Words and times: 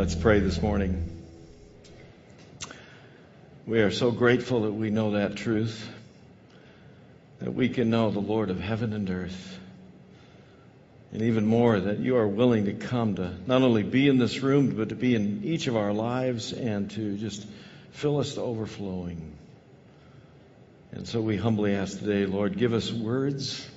Let's 0.00 0.14
pray 0.14 0.40
this 0.40 0.62
morning. 0.62 1.14
We 3.66 3.80
are 3.80 3.90
so 3.90 4.10
grateful 4.10 4.62
that 4.62 4.72
we 4.72 4.88
know 4.88 5.10
that 5.10 5.36
truth, 5.36 5.86
that 7.40 7.52
we 7.52 7.68
can 7.68 7.90
know 7.90 8.10
the 8.10 8.18
Lord 8.18 8.48
of 8.48 8.58
heaven 8.58 8.94
and 8.94 9.10
earth. 9.10 9.58
And 11.12 11.20
even 11.20 11.44
more, 11.44 11.78
that 11.78 11.98
you 11.98 12.16
are 12.16 12.26
willing 12.26 12.64
to 12.64 12.72
come 12.72 13.16
to 13.16 13.34
not 13.46 13.60
only 13.60 13.82
be 13.82 14.08
in 14.08 14.16
this 14.16 14.40
room, 14.40 14.74
but 14.74 14.88
to 14.88 14.94
be 14.94 15.14
in 15.14 15.42
each 15.44 15.66
of 15.66 15.76
our 15.76 15.92
lives 15.92 16.54
and 16.54 16.90
to 16.92 17.18
just 17.18 17.46
fill 17.90 18.20
us 18.20 18.36
to 18.36 18.40
overflowing. 18.40 19.36
And 20.92 21.06
so 21.06 21.20
we 21.20 21.36
humbly 21.36 21.74
ask 21.74 21.98
today, 21.98 22.24
Lord, 22.24 22.56
give 22.56 22.72
us 22.72 22.90
words. 22.90 23.68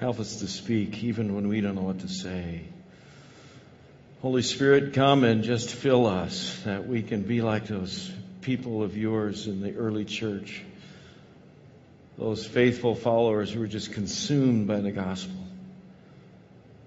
Help 0.00 0.20
us 0.20 0.36
to 0.36 0.48
speak 0.48 1.04
even 1.04 1.34
when 1.34 1.48
we 1.48 1.60
don't 1.60 1.74
know 1.74 1.82
what 1.82 1.98
to 1.98 2.08
say. 2.08 2.62
Holy 4.20 4.42
Spirit, 4.42 4.94
come 4.94 5.22
and 5.22 5.44
just 5.44 5.70
fill 5.70 6.04
us 6.04 6.60
that 6.64 6.88
we 6.88 7.02
can 7.02 7.22
be 7.22 7.40
like 7.40 7.68
those 7.68 8.10
people 8.40 8.82
of 8.82 8.96
yours 8.96 9.46
in 9.46 9.60
the 9.60 9.76
early 9.76 10.04
church. 10.04 10.64
Those 12.16 12.44
faithful 12.44 12.96
followers 12.96 13.52
who 13.52 13.60
were 13.60 13.68
just 13.68 13.92
consumed 13.92 14.66
by 14.66 14.80
the 14.80 14.90
gospel. 14.90 15.36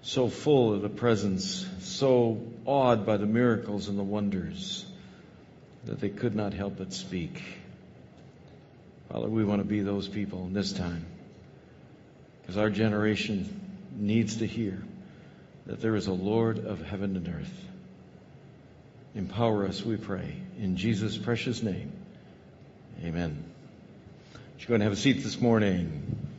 So 0.02 0.28
full 0.28 0.74
of 0.74 0.82
the 0.82 0.90
presence, 0.90 1.66
so 1.80 2.38
awed 2.66 3.06
by 3.06 3.16
the 3.16 3.24
miracles 3.24 3.88
and 3.88 3.98
the 3.98 4.02
wonders 4.02 4.84
that 5.86 6.00
they 6.00 6.10
could 6.10 6.36
not 6.36 6.52
help 6.52 6.76
but 6.76 6.92
speak. 6.92 7.42
Father, 9.10 9.28
we 9.28 9.42
want 9.42 9.62
to 9.62 9.66
be 9.66 9.80
those 9.80 10.06
people 10.06 10.44
in 10.44 10.52
this 10.52 10.72
time 10.72 11.06
because 12.42 12.58
our 12.58 12.68
generation 12.68 13.58
needs 13.96 14.36
to 14.36 14.46
hear 14.46 14.82
that 15.66 15.80
there 15.80 15.94
is 15.94 16.06
a 16.06 16.12
Lord 16.12 16.64
of 16.64 16.82
heaven 16.82 17.16
and 17.16 17.28
earth. 17.28 17.64
Empower 19.14 19.66
us, 19.66 19.84
we 19.84 19.96
pray, 19.96 20.36
in 20.58 20.76
Jesus' 20.76 21.16
precious 21.16 21.62
name. 21.62 21.92
Amen. 23.04 23.44
You're 24.58 24.68
going 24.68 24.80
to 24.80 24.84
have 24.84 24.92
a 24.92 24.96
seat 24.96 25.22
this 25.22 25.40
morning. 25.40 26.30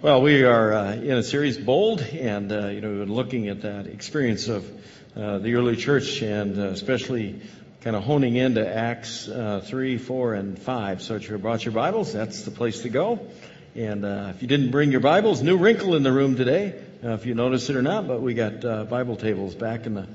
Well, 0.00 0.20
we 0.20 0.42
are 0.42 0.72
uh, 0.72 0.92
in 0.94 1.12
a 1.12 1.22
series, 1.22 1.56
Bold, 1.56 2.00
and 2.00 2.50
uh, 2.50 2.66
you 2.68 2.80
know 2.80 3.04
looking 3.04 3.48
at 3.48 3.62
that 3.62 3.86
experience 3.86 4.48
of 4.48 4.68
uh, 5.16 5.38
the 5.38 5.54
early 5.54 5.76
church, 5.76 6.22
and 6.22 6.58
uh, 6.58 6.62
especially 6.64 7.40
kind 7.82 7.96
of 7.96 8.04
honing 8.04 8.36
into 8.36 8.66
Acts 8.66 9.28
uh, 9.28 9.60
3, 9.64 9.98
4, 9.98 10.34
and 10.34 10.58
5. 10.58 11.02
So 11.02 11.14
if 11.14 11.28
you 11.28 11.38
brought 11.38 11.64
your 11.64 11.72
Bibles, 11.72 12.12
that's 12.12 12.42
the 12.42 12.50
place 12.50 12.82
to 12.82 12.88
go. 12.88 13.26
And 13.74 14.04
uh, 14.04 14.32
if 14.34 14.42
you 14.42 14.48
didn't 14.48 14.70
bring 14.70 14.90
your 14.90 15.00
Bibles, 15.00 15.42
new 15.42 15.56
wrinkle 15.56 15.94
in 15.94 16.02
the 16.02 16.12
room 16.12 16.36
today, 16.36 16.74
if 17.02 17.26
you 17.26 17.34
notice 17.34 17.70
it 17.70 17.76
or 17.76 17.82
not, 17.82 18.06
but 18.06 18.20
we 18.20 18.34
got 18.34 18.60
Bible 18.88 19.16
tables 19.16 19.54
back 19.54 19.86
in 19.86 19.94
the 19.94 20.06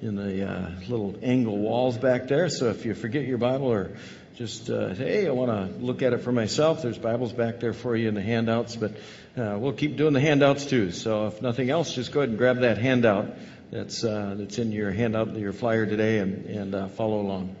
in 0.00 0.16
the 0.16 0.72
little 0.88 1.14
angle 1.22 1.58
walls 1.58 1.96
back 1.96 2.26
there. 2.26 2.48
So 2.48 2.70
if 2.70 2.84
you 2.84 2.94
forget 2.94 3.24
your 3.24 3.38
Bible 3.38 3.68
or 3.68 3.96
just 4.36 4.70
uh, 4.70 4.94
say, 4.94 5.04
hey, 5.04 5.28
I 5.28 5.30
want 5.30 5.50
to 5.50 5.78
look 5.84 6.02
at 6.02 6.12
it 6.12 6.18
for 6.18 6.32
myself. 6.32 6.82
There's 6.82 6.98
Bibles 6.98 7.32
back 7.32 7.60
there 7.60 7.72
for 7.72 7.94
you 7.94 8.08
in 8.08 8.14
the 8.14 8.22
handouts, 8.22 8.76
but 8.76 8.92
uh, 9.36 9.56
we'll 9.58 9.74
keep 9.74 9.96
doing 9.96 10.14
the 10.14 10.20
handouts 10.20 10.64
too. 10.64 10.90
So 10.90 11.26
if 11.26 11.42
nothing 11.42 11.70
else, 11.70 11.94
just 11.94 12.12
go 12.12 12.20
ahead 12.20 12.30
and 12.30 12.38
grab 12.38 12.60
that 12.60 12.78
handout 12.78 13.36
that's 13.70 14.04
uh, 14.04 14.34
that's 14.36 14.58
in 14.58 14.70
your 14.70 14.90
handout, 14.90 15.34
your 15.36 15.52
flyer 15.52 15.86
today, 15.86 16.18
and 16.18 16.46
and 16.46 16.74
uh, 16.74 16.88
follow 16.88 17.20
along. 17.20 17.56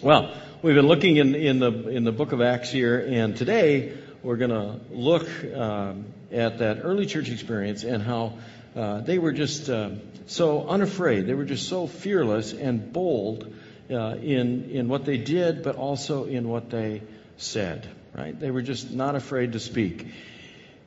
Well, 0.00 0.34
we've 0.62 0.74
been 0.74 0.86
looking 0.86 1.16
in 1.16 1.34
in 1.34 1.58
the 1.58 1.88
in 1.88 2.04
the 2.04 2.12
book 2.12 2.32
of 2.32 2.40
Acts 2.40 2.70
here, 2.70 2.98
and 3.00 3.36
today 3.36 3.92
we're 4.24 4.36
going 4.36 4.50
to 4.50 4.80
look 4.90 5.28
um, 5.54 6.06
at 6.32 6.58
that 6.58 6.80
early 6.82 7.04
church 7.04 7.28
experience 7.28 7.84
and 7.84 8.02
how 8.02 8.32
uh, 8.74 9.02
they 9.02 9.18
were 9.18 9.32
just 9.32 9.68
uh, 9.68 9.90
so 10.26 10.66
unafraid. 10.66 11.26
They 11.26 11.34
were 11.34 11.44
just 11.44 11.68
so 11.68 11.86
fearless 11.86 12.54
and 12.54 12.90
bold 12.90 13.54
uh, 13.90 14.16
in 14.16 14.70
in 14.70 14.88
what 14.88 15.04
they 15.04 15.18
did, 15.18 15.62
but 15.62 15.76
also 15.76 16.24
in 16.24 16.48
what 16.48 16.70
they 16.70 17.02
said. 17.36 17.86
Right? 18.16 18.38
They 18.38 18.50
were 18.50 18.62
just 18.62 18.90
not 18.90 19.14
afraid 19.14 19.52
to 19.52 19.60
speak. 19.60 20.06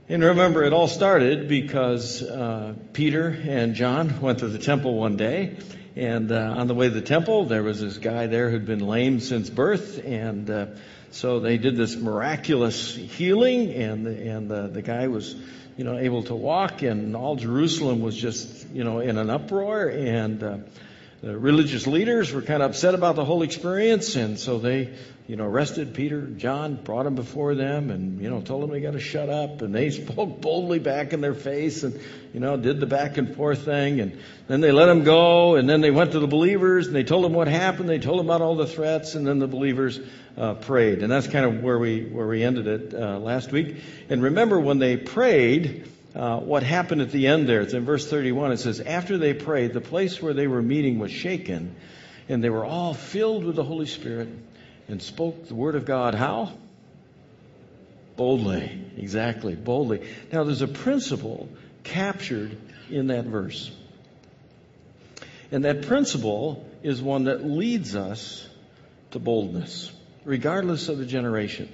And 0.09 0.23
remember, 0.23 0.63
it 0.63 0.73
all 0.73 0.87
started 0.87 1.47
because 1.47 2.23
uh, 2.23 2.73
Peter 2.93 3.27
and 3.27 3.75
John 3.75 4.19
went 4.21 4.39
to 4.39 4.47
the 4.47 4.57
temple 4.57 4.95
one 4.95 5.15
day, 5.15 5.57
and 5.95 6.31
uh, 6.31 6.55
on 6.57 6.67
the 6.67 6.73
way 6.73 6.87
to 6.87 6.93
the 6.93 7.01
temple, 7.01 7.45
there 7.45 7.61
was 7.61 7.81
this 7.81 7.97
guy 7.97 8.25
there 8.27 8.49
who'd 8.49 8.65
been 8.65 8.87
lame 8.87 9.19
since 9.19 9.49
birth, 9.49 10.03
and 10.03 10.49
so 11.11 11.39
they 11.39 11.57
did 11.57 11.75
this 11.75 11.95
miraculous 11.95 12.95
healing, 12.95 13.73
and 13.73 14.07
and 14.07 14.51
uh, 14.51 14.67
the 14.67 14.81
guy 14.81 15.07
was, 15.07 15.35
you 15.77 15.83
know, 15.83 15.97
able 15.97 16.23
to 16.23 16.35
walk, 16.35 16.81
and 16.81 17.15
all 17.15 17.35
Jerusalem 17.35 18.01
was 18.01 18.15
just, 18.15 18.69
you 18.69 18.83
know, 18.83 18.99
in 18.99 19.17
an 19.17 19.29
uproar, 19.29 19.87
and 19.87 20.43
uh, 20.43 20.57
the 21.21 21.35
religious 21.35 21.87
leaders 21.87 22.31
were 22.31 22.43
kind 22.43 22.61
of 22.61 22.71
upset 22.71 22.93
about 22.93 23.15
the 23.15 23.25
whole 23.25 23.41
experience, 23.41 24.15
and 24.15 24.37
so 24.37 24.59
they, 24.59 24.93
you 25.25 25.35
know, 25.35 25.45
arrested 25.45 25.95
Peter, 25.95 26.21
John, 26.21 26.75
brought 26.75 27.05
them 27.05 27.15
before 27.15 27.55
them, 27.55 27.89
and 27.89 28.21
you 28.21 28.29
know, 28.29 28.39
told 28.41 28.61
them 28.61 28.69
they 28.69 28.81
got 28.81 28.93
to 28.93 28.99
shut 28.99 29.27
up, 29.27 29.63
and 29.63 29.73
they 29.73 29.89
spoke 30.05 30.41
boldly 30.41 30.77
back 30.77 31.13
in 31.13 31.21
their 31.21 31.33
face, 31.33 31.81
and 31.81 31.99
you 32.33 32.39
know, 32.39 32.55
did 32.55 32.79
the 32.79 32.85
back 32.85 33.17
and 33.17 33.35
forth 33.35 33.65
thing, 33.65 33.99
and 33.99 34.19
then 34.47 34.61
they 34.61 34.71
let 34.71 34.85
them 34.85 35.03
go, 35.03 35.55
and 35.55 35.67
then 35.67 35.81
they 35.81 35.89
went 35.89 36.11
to 36.11 36.19
the 36.19 36.27
believers, 36.27 36.85
and 36.85 36.95
they 36.95 37.03
told 37.03 37.25
them 37.25 37.33
what 37.33 37.47
happened, 37.47 37.89
they 37.89 37.97
told 37.97 38.19
them 38.19 38.27
about 38.27 38.41
all 38.41 38.55
the 38.55 38.67
threats, 38.67 39.15
and 39.15 39.25
then 39.25 39.39
the 39.39 39.47
believers 39.47 39.99
uh, 40.37 40.53
prayed, 40.53 41.01
and 41.01 41.11
that's 41.11 41.27
kind 41.27 41.45
of 41.45 41.63
where 41.63 41.79
we 41.79 42.03
where 42.05 42.27
we 42.27 42.43
ended 42.43 42.67
it 42.67 42.93
uh, 42.93 43.17
last 43.17 43.51
week. 43.51 43.77
And 44.09 44.21
remember, 44.21 44.59
when 44.59 44.77
they 44.77 44.97
prayed 44.97 45.91
uh, 46.15 46.39
what 46.39 46.63
happened 46.63 47.01
at 47.01 47.11
the 47.11 47.27
end 47.27 47.47
there. 47.47 47.61
It's 47.61 47.73
in 47.73 47.85
verse 47.85 48.09
31. 48.09 48.51
It 48.53 48.57
says, 48.57 48.79
After 48.79 49.17
they 49.17 49.33
prayed, 49.33 49.73
the 49.73 49.81
place 49.81 50.21
where 50.21 50.33
they 50.33 50.47
were 50.47 50.61
meeting 50.61 50.99
was 50.99 51.11
shaken, 51.11 51.75
and 52.29 52.43
they 52.43 52.49
were 52.49 52.65
all 52.65 52.93
filled 52.93 53.43
with 53.43 53.55
the 53.55 53.63
Holy 53.63 53.85
Spirit 53.85 54.29
and 54.87 55.01
spoke 55.01 55.47
the 55.47 55.55
word 55.55 55.75
of 55.75 55.85
God. 55.85 56.15
How? 56.15 56.53
Boldly. 58.15 58.85
Exactly, 58.97 59.55
boldly. 59.55 60.07
Now, 60.31 60.43
there's 60.43 60.61
a 60.63 60.67
principle 60.67 61.49
captured 61.83 62.57
in 62.89 63.07
that 63.07 63.25
verse. 63.25 63.71
And 65.51 65.65
that 65.65 65.83
principle 65.83 66.67
is 66.83 67.01
one 67.01 67.25
that 67.25 67.45
leads 67.45 67.95
us 67.95 68.47
to 69.11 69.19
boldness, 69.19 69.91
regardless 70.25 70.89
of 70.89 70.97
the 70.97 71.05
generation. 71.05 71.71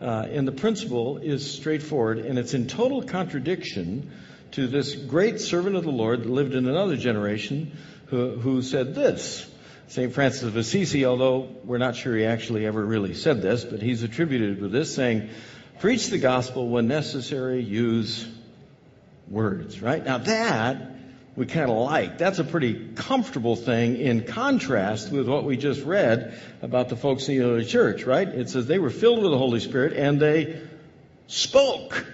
Uh, 0.00 0.26
and 0.30 0.46
the 0.46 0.52
principle 0.52 1.18
is 1.18 1.50
straightforward, 1.50 2.18
and 2.18 2.38
it's 2.38 2.54
in 2.54 2.66
total 2.66 3.02
contradiction 3.02 4.10
to 4.52 4.66
this 4.66 4.94
great 4.94 5.40
servant 5.40 5.76
of 5.76 5.84
the 5.84 5.90
Lord 5.90 6.22
that 6.22 6.30
lived 6.30 6.54
in 6.54 6.68
another 6.68 6.96
generation 6.96 7.76
who, 8.06 8.36
who 8.36 8.62
said 8.62 8.94
this. 8.94 9.50
St. 9.88 10.12
Francis 10.12 10.42
of 10.42 10.56
Assisi, 10.56 11.04
although 11.04 11.48
we're 11.64 11.78
not 11.78 11.96
sure 11.96 12.16
he 12.16 12.24
actually 12.24 12.66
ever 12.66 12.84
really 12.84 13.14
said 13.14 13.42
this, 13.42 13.64
but 13.64 13.82
he's 13.82 14.02
attributed 14.02 14.60
with 14.60 14.72
this 14.72 14.94
saying, 14.94 15.28
preach 15.80 16.08
the 16.08 16.18
gospel 16.18 16.68
when 16.68 16.88
necessary, 16.88 17.62
use 17.62 18.26
words, 19.28 19.80
right? 19.82 20.04
Now 20.04 20.18
that 20.18 20.93
we 21.36 21.46
kind 21.46 21.70
of 21.70 21.76
like. 21.76 22.18
That's 22.18 22.38
a 22.38 22.44
pretty 22.44 22.90
comfortable 22.94 23.56
thing 23.56 23.96
in 23.96 24.24
contrast 24.24 25.10
with 25.10 25.28
what 25.28 25.44
we 25.44 25.56
just 25.56 25.82
read 25.82 26.38
about 26.62 26.88
the 26.88 26.96
folks 26.96 27.28
in 27.28 27.38
the 27.38 27.44
early 27.44 27.64
church, 27.64 28.04
right? 28.04 28.28
It 28.28 28.50
says 28.50 28.66
they 28.66 28.78
were 28.78 28.90
filled 28.90 29.22
with 29.22 29.32
the 29.32 29.38
Holy 29.38 29.60
Spirit 29.60 29.94
and 29.94 30.20
they 30.20 30.60
spoke 31.26 32.06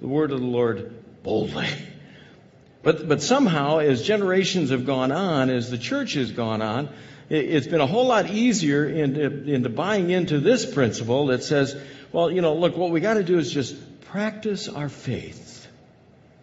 the 0.00 0.08
word 0.08 0.30
of 0.32 0.40
the 0.40 0.46
Lord 0.46 0.94
boldly. 1.22 1.68
But, 2.82 3.08
but 3.08 3.20
somehow, 3.20 3.78
as 3.78 4.02
generations 4.02 4.70
have 4.70 4.86
gone 4.86 5.10
on, 5.10 5.50
as 5.50 5.70
the 5.70 5.78
church 5.78 6.14
has 6.14 6.30
gone 6.30 6.62
on, 6.62 6.88
it, 7.28 7.50
has 7.50 7.66
been 7.66 7.80
a 7.80 7.86
whole 7.86 8.06
lot 8.06 8.30
easier 8.30 8.88
into, 8.88 9.52
into 9.52 9.68
buying 9.68 10.10
into 10.10 10.38
this 10.38 10.64
principle 10.64 11.26
that 11.26 11.42
says, 11.42 11.76
well, 12.12 12.30
you 12.30 12.40
know, 12.40 12.54
look, 12.54 12.76
what 12.76 12.90
we 12.90 13.00
got 13.00 13.14
to 13.14 13.24
do 13.24 13.38
is 13.38 13.52
just 13.52 13.74
practice 14.02 14.68
our 14.68 14.88
faith. 14.88 15.66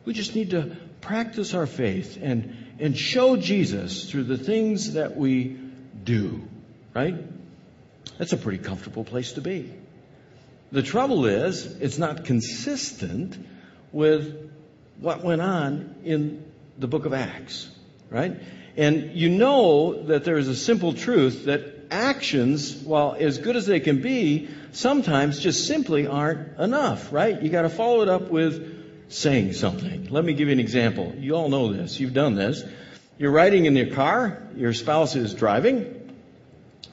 We 0.05 0.13
just 0.13 0.35
need 0.35 0.49
to 0.49 0.75
practice 1.03 1.53
our 1.53 1.67
faith 1.67 2.17
and, 2.21 2.55
and 2.79 2.97
show 2.97 3.35
Jesus 3.35 4.09
through 4.09 4.23
the 4.23 4.37
things 4.37 4.93
that 4.93 5.15
we 5.15 5.57
do, 6.03 6.41
right? 6.93 7.15
That's 8.17 8.33
a 8.33 8.37
pretty 8.37 8.59
comfortable 8.63 9.03
place 9.03 9.33
to 9.33 9.41
be. 9.41 9.73
The 10.71 10.81
trouble 10.81 11.25
is, 11.25 11.65
it's 11.65 11.97
not 11.97 12.25
consistent 12.25 13.37
with 13.91 14.51
what 14.99 15.23
went 15.23 15.41
on 15.41 15.95
in 16.03 16.45
the 16.77 16.87
book 16.87 17.05
of 17.05 17.13
Acts, 17.13 17.69
right? 18.09 18.39
And 18.75 19.11
you 19.13 19.29
know 19.29 20.03
that 20.03 20.23
there 20.23 20.37
is 20.37 20.47
a 20.47 20.55
simple 20.55 20.93
truth 20.93 21.45
that 21.45 21.87
actions, 21.91 22.75
while 22.75 23.15
as 23.19 23.37
good 23.37 23.55
as 23.55 23.67
they 23.67 23.79
can 23.79 24.01
be, 24.01 24.49
sometimes 24.71 25.39
just 25.39 25.67
simply 25.67 26.07
aren't 26.07 26.57
enough, 26.59 27.13
right? 27.13 27.39
You 27.39 27.49
gotta 27.49 27.69
follow 27.69 28.01
it 28.01 28.09
up 28.09 28.29
with 28.29 28.72
saying 29.09 29.53
something. 29.53 30.07
Let 30.09 30.25
me 30.25 30.33
give 30.33 30.47
you 30.47 30.53
an 30.53 30.59
example. 30.59 31.13
You 31.17 31.35
all 31.35 31.49
know 31.49 31.71
this. 31.73 31.99
You've 31.99 32.13
done 32.13 32.35
this. 32.35 32.63
You're 33.17 33.31
riding 33.31 33.65
in 33.65 33.75
your 33.75 33.93
car. 33.93 34.41
Your 34.55 34.73
spouse 34.73 35.15
is 35.15 35.33
driving. 35.33 36.15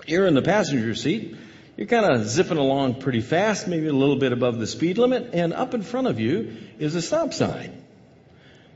You're 0.06 0.26
in 0.26 0.34
the 0.34 0.42
passenger 0.42 0.94
seat. 0.94 1.36
you're 1.76 1.86
kind 1.86 2.04
of 2.04 2.28
zipping 2.28 2.58
along 2.58 3.00
pretty 3.00 3.20
fast, 3.20 3.66
maybe 3.66 3.86
a 3.86 3.92
little 3.92 4.16
bit 4.16 4.32
above 4.32 4.58
the 4.58 4.66
speed 4.66 4.98
limit, 4.98 5.30
and 5.32 5.54
up 5.54 5.72
in 5.72 5.82
front 5.82 6.08
of 6.08 6.20
you 6.20 6.56
is 6.78 6.94
a 6.94 7.00
stop 7.00 7.32
sign. 7.32 7.82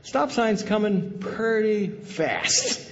Stop 0.01 0.31
sign's 0.31 0.63
coming 0.63 1.19
pretty 1.19 1.87
fast. 1.87 2.91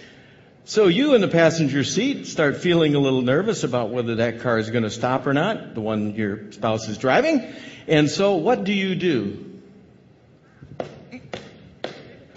So 0.66 0.88
you 0.88 1.14
in 1.14 1.22
the 1.22 1.28
passenger 1.28 1.84
seat 1.84 2.28
start 2.28 2.58
feeling 2.58 2.96
a 2.96 3.00
little 3.00 3.22
nervous 3.22 3.64
about 3.64 3.90
whether 3.90 4.16
that 4.16 4.42
car 4.42 4.58
is 4.58 4.70
going 4.70 4.84
to 4.84 4.90
stop 4.90 5.28
or 5.28 5.34
not, 5.34 5.74
the 5.74 5.82
one 5.82 6.16
your 6.16 6.52
spouse 6.52 6.88
is 6.88 6.98
driving. 6.98 7.54
And 7.88 8.10
so 8.10 8.36
what 8.36 8.64
do 8.64 8.72
you 8.72 8.96
do? 8.96 9.53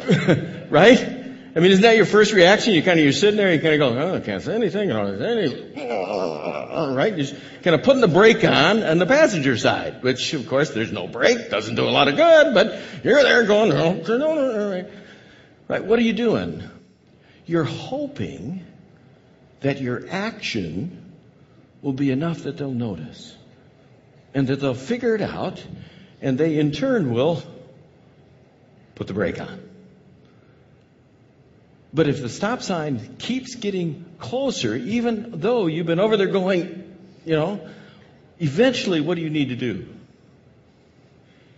right? 0.71 0.99
I 1.57 1.61
mean, 1.61 1.71
isn't 1.71 1.83
that 1.83 1.97
your 1.97 2.05
first 2.05 2.33
reaction? 2.33 2.75
You 2.75 2.83
kind 2.83 2.99
of, 2.99 3.05
you're 3.05 3.13
sitting 3.13 3.37
there, 3.37 3.53
you 3.53 3.61
kind 3.61 3.81
of 3.81 3.95
go, 3.95 3.99
oh, 3.99 4.17
I 4.17 4.21
can't 4.21 4.43
say 4.43 4.55
anything, 4.55 4.91
don't 4.91 5.19
say 5.19 5.33
anything. 5.33 5.73
Right? 6.77 7.17
You're 7.17 7.41
kind 7.63 7.75
of 7.75 7.83
putting 7.83 8.03
the 8.03 8.09
brake 8.09 8.45
on 8.45 8.83
on 8.83 8.99
the 8.99 9.07
passenger 9.07 9.57
side, 9.57 10.03
which 10.03 10.35
of 10.35 10.47
course 10.47 10.71
there's 10.71 10.93
no 10.93 11.07
brake, 11.07 11.51
doesn't 11.51 11.75
do 11.75 11.85
a 11.85 11.91
lot 11.91 12.09
of 12.09 12.17
good, 12.17 12.55
but 12.55 12.81
you're 13.03 13.23
there 13.23 13.45
going, 13.45 13.73
oh, 13.73 13.95
no, 13.95 14.17
no, 14.17 14.87
right? 15.69 15.85
What 15.85 15.99
are 15.99 16.03
you 16.03 16.13
doing? 16.13 16.63
You're 17.47 17.65
hoping 17.65 18.65
that 19.61 19.81
your 19.81 20.07
action 20.11 21.15
will 21.81 21.93
be 21.93 22.11
enough 22.11 22.43
that 22.43 22.59
they'll 22.59 22.71
notice 22.71 23.35
and 24.35 24.47
that 24.49 24.61
they'll 24.61 24.75
figure 24.75 25.15
it 25.15 25.23
out 25.23 25.65
and 26.21 26.37
they 26.37 26.59
in 26.59 26.73
turn 26.73 27.11
will 27.13 27.43
put 28.95 29.07
the 29.07 29.15
brake 29.15 29.41
on. 29.41 29.66
But 31.97 32.09
if 32.09 32.21
the 32.21 32.29
stop 32.29 32.61
sign 32.61 33.17
keeps 33.17 33.55
getting 33.55 34.05
closer, 34.19 34.77
even 34.77 35.41
though 35.41 35.67
you've 35.67 35.87
been 35.87 35.99
over 35.99 36.19
there 36.19 36.27
going, 36.27 36.95
you 37.25 37.35
know, 37.35 37.67
eventually 38.39 39.01
what 39.01 39.15
do 39.15 39.23
you 39.23 39.31
need 39.31 39.49
to 39.49 39.57
do? 39.57 39.89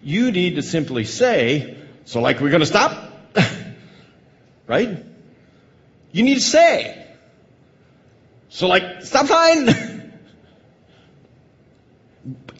You 0.00 0.30
need 0.30 0.54
to 0.54 0.62
simply 0.62 1.02
say, 1.02 1.76
so 2.04 2.20
like 2.20 2.38
we're 2.38 2.50
going 2.50 2.60
to 2.60 2.66
stop? 2.66 3.12
right? 4.68 5.04
You 6.12 6.22
need 6.22 6.36
to 6.36 6.40
say. 6.40 7.04
So 8.48 8.68
like, 8.68 9.02
stop 9.02 9.26
sign! 9.26 10.12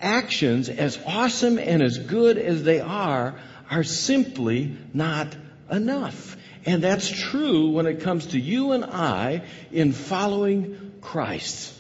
Actions, 0.01 0.69
as 0.69 0.99
awesome 1.07 1.61
and 1.61 1.81
as 1.81 1.97
good 1.97 2.39
as 2.39 2.65
they 2.65 2.81
are, 2.81 3.37
are 3.71 3.85
simply 3.85 4.77
not 4.93 5.29
enough. 5.71 6.37
And 6.69 6.85
that's 6.85 7.09
true 7.09 7.71
when 7.71 7.87
it 7.87 8.03
comes 8.03 8.27
to 8.27 8.39
you 8.39 8.73
and 8.73 8.85
I 8.85 9.41
in 9.73 9.93
following 9.93 10.93
Christ. 11.01 11.73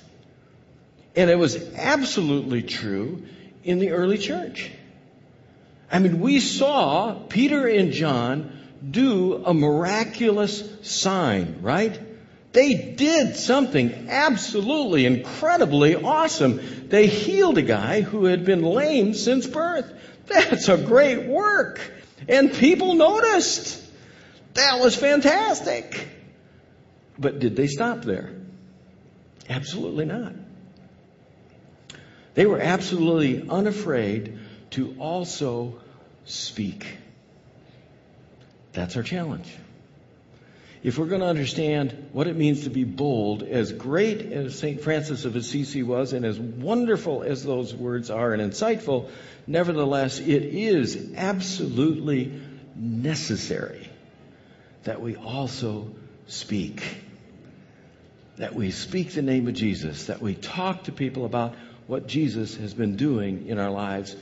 And 1.14 1.28
it 1.28 1.38
was 1.38 1.56
absolutely 1.74 2.62
true 2.62 3.26
in 3.62 3.80
the 3.80 3.90
early 3.90 4.16
church. 4.16 4.70
I 5.92 5.98
mean, 5.98 6.20
we 6.20 6.40
saw 6.40 7.12
Peter 7.28 7.66
and 7.66 7.92
John 7.92 8.50
do 8.90 9.44
a 9.44 9.52
miraculous 9.52 10.64
sign, 10.80 11.58
right? 11.60 12.00
They 12.52 12.72
did 12.72 13.36
something 13.36 14.06
absolutely 14.08 15.04
incredibly 15.04 15.96
awesome. 15.96 16.88
They 16.88 17.08
healed 17.08 17.58
a 17.58 17.62
guy 17.62 18.00
who 18.00 18.24
had 18.24 18.46
been 18.46 18.62
lame 18.62 19.12
since 19.12 19.46
birth. 19.46 19.92
That's 20.28 20.70
a 20.70 20.78
great 20.78 21.26
work. 21.26 21.78
And 22.26 22.50
people 22.50 22.94
noticed. 22.94 23.84
That 24.54 24.80
was 24.80 24.96
fantastic. 24.96 26.08
But 27.18 27.38
did 27.38 27.56
they 27.56 27.66
stop 27.66 28.02
there? 28.02 28.30
Absolutely 29.48 30.04
not. 30.04 30.32
They 32.34 32.46
were 32.46 32.60
absolutely 32.60 33.48
unafraid 33.48 34.38
to 34.70 34.94
also 34.98 35.80
speak. 36.24 36.86
That's 38.72 38.96
our 38.96 39.02
challenge. 39.02 39.52
If 40.84 40.96
we're 40.96 41.06
going 41.06 41.22
to 41.22 41.26
understand 41.26 42.10
what 42.12 42.28
it 42.28 42.36
means 42.36 42.62
to 42.62 42.70
be 42.70 42.84
bold, 42.84 43.42
as 43.42 43.72
great 43.72 44.20
as 44.32 44.56
St. 44.56 44.80
Francis 44.80 45.24
of 45.24 45.34
Assisi 45.34 45.82
was, 45.82 46.12
and 46.12 46.24
as 46.24 46.38
wonderful 46.38 47.24
as 47.24 47.42
those 47.42 47.74
words 47.74 48.10
are 48.10 48.32
and 48.32 48.52
insightful, 48.52 49.10
nevertheless, 49.48 50.20
it 50.20 50.44
is 50.44 51.14
absolutely 51.16 52.40
necessary 52.76 53.88
that 54.88 55.00
we 55.00 55.16
also 55.16 55.90
speak. 56.26 56.82
That 58.36 58.54
we 58.54 58.70
speak 58.70 59.12
the 59.12 59.22
name 59.22 59.46
of 59.48 59.54
Jesus, 59.54 60.06
that 60.06 60.20
we 60.20 60.34
talk 60.34 60.84
to 60.84 60.92
people 60.92 61.24
about 61.24 61.54
what 61.86 62.06
Jesus 62.06 62.56
has 62.56 62.74
been 62.74 62.96
doing 62.96 63.46
in 63.46 63.58
our 63.58 63.70
lives 63.70 64.14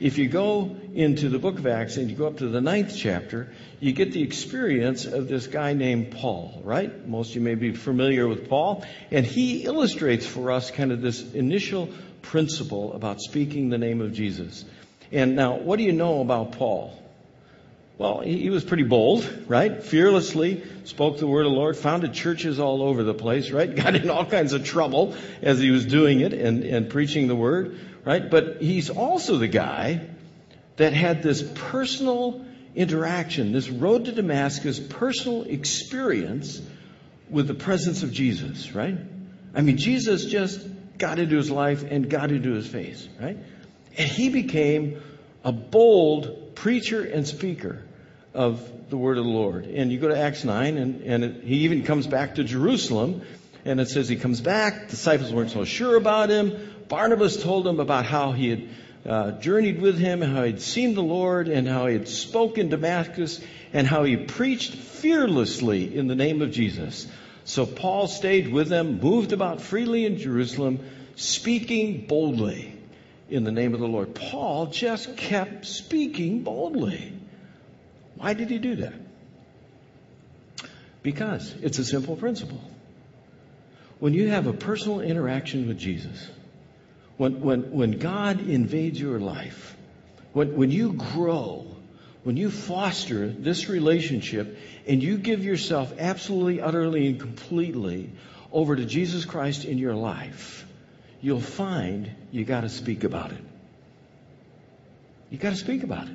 if 0.00 0.18
you 0.18 0.28
go 0.28 0.76
into 0.92 1.28
the 1.28 1.38
book 1.38 1.58
of 1.58 1.66
Acts 1.66 1.96
and 1.96 2.10
you 2.10 2.16
go 2.16 2.26
up 2.26 2.38
to 2.38 2.48
the 2.48 2.60
ninth 2.60 2.94
chapter, 2.96 3.52
you 3.80 3.92
get 3.92 4.12
the 4.12 4.22
experience 4.22 5.04
of 5.04 5.28
this 5.28 5.46
guy 5.46 5.72
named 5.72 6.10
Paul, 6.10 6.60
right? 6.64 7.06
Most 7.06 7.30
of 7.30 7.36
you 7.36 7.42
may 7.42 7.54
be 7.54 7.72
familiar 7.72 8.26
with 8.26 8.48
Paul. 8.48 8.84
And 9.10 9.24
he 9.24 9.64
illustrates 9.64 10.26
for 10.26 10.50
us 10.50 10.70
kind 10.70 10.90
of 10.90 11.00
this 11.00 11.32
initial 11.32 11.90
principle 12.22 12.92
about 12.92 13.20
speaking 13.20 13.68
the 13.68 13.78
name 13.78 14.00
of 14.00 14.12
Jesus. 14.12 14.64
And 15.12 15.36
now, 15.36 15.56
what 15.56 15.76
do 15.76 15.84
you 15.84 15.92
know 15.92 16.20
about 16.20 16.52
Paul? 16.52 16.98
Well, 17.96 18.20
he 18.20 18.50
was 18.50 18.64
pretty 18.64 18.82
bold, 18.82 19.44
right? 19.46 19.82
Fearlessly 19.82 20.64
spoke 20.82 21.18
the 21.18 21.28
word 21.28 21.46
of 21.46 21.52
the 21.52 21.58
Lord, 21.58 21.76
founded 21.76 22.12
churches 22.12 22.58
all 22.58 22.82
over 22.82 23.04
the 23.04 23.14
place, 23.14 23.50
right? 23.52 23.72
Got 23.82 23.94
in 23.94 24.10
all 24.10 24.26
kinds 24.26 24.52
of 24.52 24.64
trouble 24.64 25.14
as 25.42 25.60
he 25.60 25.70
was 25.70 25.86
doing 25.86 26.20
it 26.20 26.32
and, 26.32 26.64
and 26.64 26.90
preaching 26.90 27.28
the 27.28 27.36
word 27.36 27.78
right? 28.04 28.30
But 28.30 28.60
he's 28.62 28.90
also 28.90 29.38
the 29.38 29.48
guy 29.48 30.06
that 30.76 30.92
had 30.92 31.22
this 31.22 31.42
personal 31.54 32.44
interaction, 32.74 33.52
this 33.52 33.68
road 33.68 34.06
to 34.06 34.12
Damascus 34.12 34.78
personal 34.78 35.44
experience 35.44 36.60
with 37.30 37.46
the 37.46 37.54
presence 37.54 38.02
of 38.02 38.12
Jesus, 38.12 38.74
right? 38.74 38.98
I 39.54 39.60
mean, 39.60 39.76
Jesus 39.76 40.26
just 40.26 40.60
got 40.98 41.18
into 41.18 41.36
his 41.36 41.50
life 41.50 41.84
and 41.88 42.08
got 42.08 42.30
into 42.30 42.52
his 42.52 42.66
face, 42.66 43.08
right? 43.20 43.38
And 43.96 44.08
he 44.08 44.28
became 44.28 45.00
a 45.44 45.52
bold 45.52 46.43
preacher 46.64 47.04
and 47.04 47.28
speaker 47.28 47.82
of 48.32 48.88
the 48.88 48.96
word 48.96 49.18
of 49.18 49.24
the 49.24 49.30
Lord. 49.30 49.66
And 49.66 49.92
you 49.92 49.98
go 49.98 50.08
to 50.08 50.18
Acts 50.18 50.44
9, 50.44 50.78
and, 50.78 51.02
and 51.02 51.22
it, 51.22 51.44
he 51.44 51.56
even 51.64 51.82
comes 51.82 52.06
back 52.06 52.36
to 52.36 52.42
Jerusalem, 52.42 53.20
and 53.66 53.78
it 53.82 53.90
says 53.90 54.08
he 54.08 54.16
comes 54.16 54.40
back. 54.40 54.88
Disciples 54.88 55.30
weren't 55.30 55.50
so 55.50 55.66
sure 55.66 55.94
about 55.94 56.30
him. 56.30 56.56
Barnabas 56.88 57.42
told 57.42 57.66
him 57.66 57.80
about 57.80 58.06
how 58.06 58.32
he 58.32 58.48
had 58.48 58.68
uh, 59.04 59.30
journeyed 59.32 59.78
with 59.78 59.98
him, 59.98 60.22
how 60.22 60.44
he'd 60.44 60.62
seen 60.62 60.94
the 60.94 61.02
Lord, 61.02 61.48
and 61.48 61.68
how 61.68 61.86
he 61.86 61.92
had 61.92 62.08
spoken 62.08 62.70
Damascus, 62.70 63.42
and 63.74 63.86
how 63.86 64.04
he 64.04 64.16
preached 64.16 64.72
fearlessly 64.72 65.94
in 65.94 66.06
the 66.06 66.14
name 66.14 66.40
of 66.40 66.50
Jesus. 66.50 67.06
So 67.44 67.66
Paul 67.66 68.08
stayed 68.08 68.50
with 68.50 68.68
them, 68.68 69.00
moved 69.02 69.34
about 69.34 69.60
freely 69.60 70.06
in 70.06 70.16
Jerusalem, 70.16 70.78
speaking 71.14 72.06
boldly 72.06 72.73
in 73.28 73.44
the 73.44 73.52
name 73.52 73.74
of 73.74 73.80
the 73.80 73.88
Lord. 73.88 74.14
Paul 74.14 74.66
just 74.66 75.16
kept 75.16 75.66
speaking 75.66 76.42
boldly. 76.42 77.12
Why 78.16 78.34
did 78.34 78.50
he 78.50 78.58
do 78.58 78.76
that? 78.76 78.94
Because 81.02 81.54
it's 81.62 81.78
a 81.78 81.84
simple 81.84 82.16
principle. 82.16 82.60
When 83.98 84.14
you 84.14 84.28
have 84.28 84.46
a 84.46 84.52
personal 84.52 85.00
interaction 85.00 85.68
with 85.68 85.78
Jesus, 85.78 86.28
when, 87.16 87.40
when, 87.40 87.72
when 87.72 87.92
God 87.98 88.40
invades 88.40 89.00
your 89.00 89.18
life, 89.18 89.76
when, 90.32 90.56
when 90.56 90.70
you 90.70 90.92
grow, 90.92 91.66
when 92.24 92.36
you 92.36 92.50
foster 92.50 93.28
this 93.28 93.68
relationship 93.68 94.58
and 94.86 95.02
you 95.02 95.18
give 95.18 95.44
yourself 95.44 95.92
absolutely, 95.98 96.60
utterly, 96.60 97.06
and 97.06 97.20
completely 97.20 98.10
over 98.50 98.74
to 98.74 98.84
Jesus 98.84 99.24
Christ 99.24 99.64
in 99.64 99.78
your 99.78 99.94
life, 99.94 100.63
you'll 101.24 101.40
find 101.40 102.10
you 102.32 102.44
got 102.44 102.60
to 102.60 102.68
speak 102.68 103.02
about 103.02 103.32
it. 103.32 103.42
You 105.30 105.38
got 105.38 105.50
to 105.50 105.56
speak 105.56 105.82
about 105.82 106.06
it. 106.06 106.14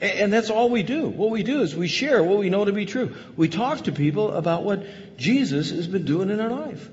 And 0.00 0.32
that's 0.32 0.48
all 0.48 0.70
we 0.70 0.82
do. 0.82 1.08
What 1.08 1.28
we 1.28 1.42
do 1.42 1.60
is 1.60 1.76
we 1.76 1.88
share 1.88 2.22
what 2.22 2.38
we 2.38 2.48
know 2.48 2.64
to 2.64 2.72
be 2.72 2.86
true. 2.86 3.14
We 3.36 3.48
talk 3.48 3.82
to 3.82 3.92
people 3.92 4.32
about 4.32 4.64
what 4.64 5.18
Jesus 5.18 5.70
has 5.70 5.86
been 5.86 6.06
doing 6.06 6.30
in 6.30 6.40
our 6.40 6.48
life. 6.48 6.88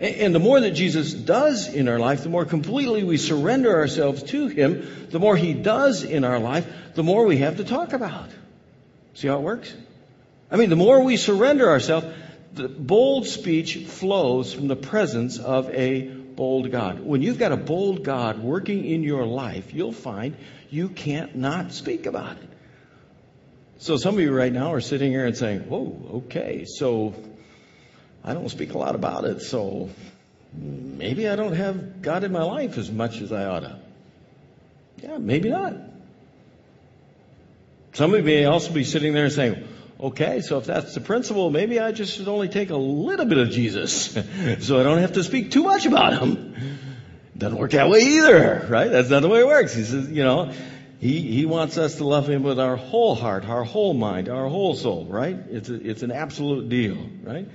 And 0.00 0.34
the 0.34 0.40
more 0.40 0.58
that 0.58 0.72
Jesus 0.72 1.12
does 1.14 1.72
in 1.72 1.88
our 1.88 2.00
life, 2.00 2.24
the 2.24 2.28
more 2.28 2.44
completely 2.44 3.04
we 3.04 3.18
surrender 3.18 3.72
ourselves 3.76 4.24
to 4.24 4.48
Him, 4.48 5.08
the 5.10 5.20
more 5.20 5.36
He 5.36 5.54
does 5.54 6.02
in 6.02 6.24
our 6.24 6.40
life, 6.40 6.66
the 6.96 7.04
more 7.04 7.24
we 7.24 7.36
have 7.36 7.58
to 7.58 7.64
talk 7.64 7.92
about. 7.92 8.30
See 9.14 9.28
how 9.28 9.36
it 9.36 9.42
works? 9.42 9.72
I 10.50 10.56
mean, 10.56 10.70
the 10.70 10.76
more 10.76 11.04
we 11.04 11.16
surrender 11.18 11.68
ourselves, 11.68 12.06
the 12.52 12.68
bold 12.68 13.28
speech 13.28 13.76
flows 13.76 14.52
from 14.52 14.66
the 14.66 14.76
presence 14.76 15.38
of 15.38 15.70
a 15.70 16.21
bold 16.36 16.70
God. 16.70 17.00
When 17.00 17.22
you've 17.22 17.38
got 17.38 17.52
a 17.52 17.56
bold 17.56 18.04
God 18.04 18.38
working 18.38 18.84
in 18.84 19.02
your 19.02 19.24
life, 19.26 19.72
you'll 19.72 19.92
find 19.92 20.36
you 20.70 20.88
can't 20.88 21.36
not 21.36 21.72
speak 21.72 22.06
about 22.06 22.36
it. 22.38 22.48
So 23.78 23.96
some 23.96 24.14
of 24.14 24.20
you 24.20 24.32
right 24.32 24.52
now 24.52 24.72
are 24.72 24.80
sitting 24.80 25.10
here 25.10 25.26
and 25.26 25.36
saying, 25.36 25.60
whoa, 25.60 26.22
okay, 26.26 26.64
so 26.66 27.14
I 28.22 28.32
don't 28.32 28.48
speak 28.48 28.74
a 28.74 28.78
lot 28.78 28.94
about 28.94 29.24
it, 29.24 29.42
so 29.42 29.90
maybe 30.52 31.28
I 31.28 31.34
don't 31.34 31.54
have 31.54 32.00
God 32.00 32.22
in 32.24 32.32
my 32.32 32.44
life 32.44 32.78
as 32.78 32.90
much 32.90 33.20
as 33.20 33.32
I 33.32 33.46
ought 33.46 33.60
to. 33.60 33.78
Yeah, 35.02 35.18
maybe 35.18 35.50
not. 35.50 35.74
Somebody 37.94 38.22
may 38.22 38.44
also 38.44 38.72
be 38.72 38.84
sitting 38.84 39.12
there 39.12 39.24
and 39.24 39.32
saying, 39.32 39.68
okay, 40.02 40.40
so 40.40 40.58
if 40.58 40.66
that's 40.66 40.94
the 40.94 41.00
principle, 41.00 41.50
maybe 41.50 41.78
I 41.78 41.92
just 41.92 42.16
should 42.16 42.28
only 42.28 42.48
take 42.48 42.70
a 42.70 42.76
little 42.76 43.26
bit 43.26 43.38
of 43.38 43.50
Jesus 43.50 44.12
so 44.60 44.80
I 44.80 44.82
don't 44.82 44.98
have 44.98 45.12
to 45.12 45.24
speak 45.24 45.52
too 45.52 45.62
much 45.62 45.86
about 45.86 46.20
him. 46.20 46.56
Doesn't 47.38 47.58
work 47.58 47.70
that 47.70 47.88
way 47.88 48.00
either, 48.00 48.66
right? 48.68 48.90
That's 48.90 49.08
not 49.08 49.20
the 49.22 49.28
way 49.28 49.40
it 49.40 49.46
works. 49.46 49.74
He 49.74 49.84
says, 49.84 50.10
you 50.10 50.22
know, 50.22 50.52
he, 50.98 51.20
he 51.20 51.46
wants 51.46 51.78
us 51.78 51.96
to 51.96 52.04
love 52.04 52.28
him 52.28 52.42
with 52.42 52.60
our 52.60 52.76
whole 52.76 53.14
heart, 53.14 53.48
our 53.48 53.64
whole 53.64 53.94
mind, 53.94 54.28
our 54.28 54.48
whole 54.48 54.74
soul, 54.74 55.06
right? 55.06 55.36
It's, 55.50 55.68
a, 55.68 55.74
it's 55.74 56.02
an 56.02 56.12
absolute 56.12 56.68
deal, 56.68 56.96
right? 57.22 57.48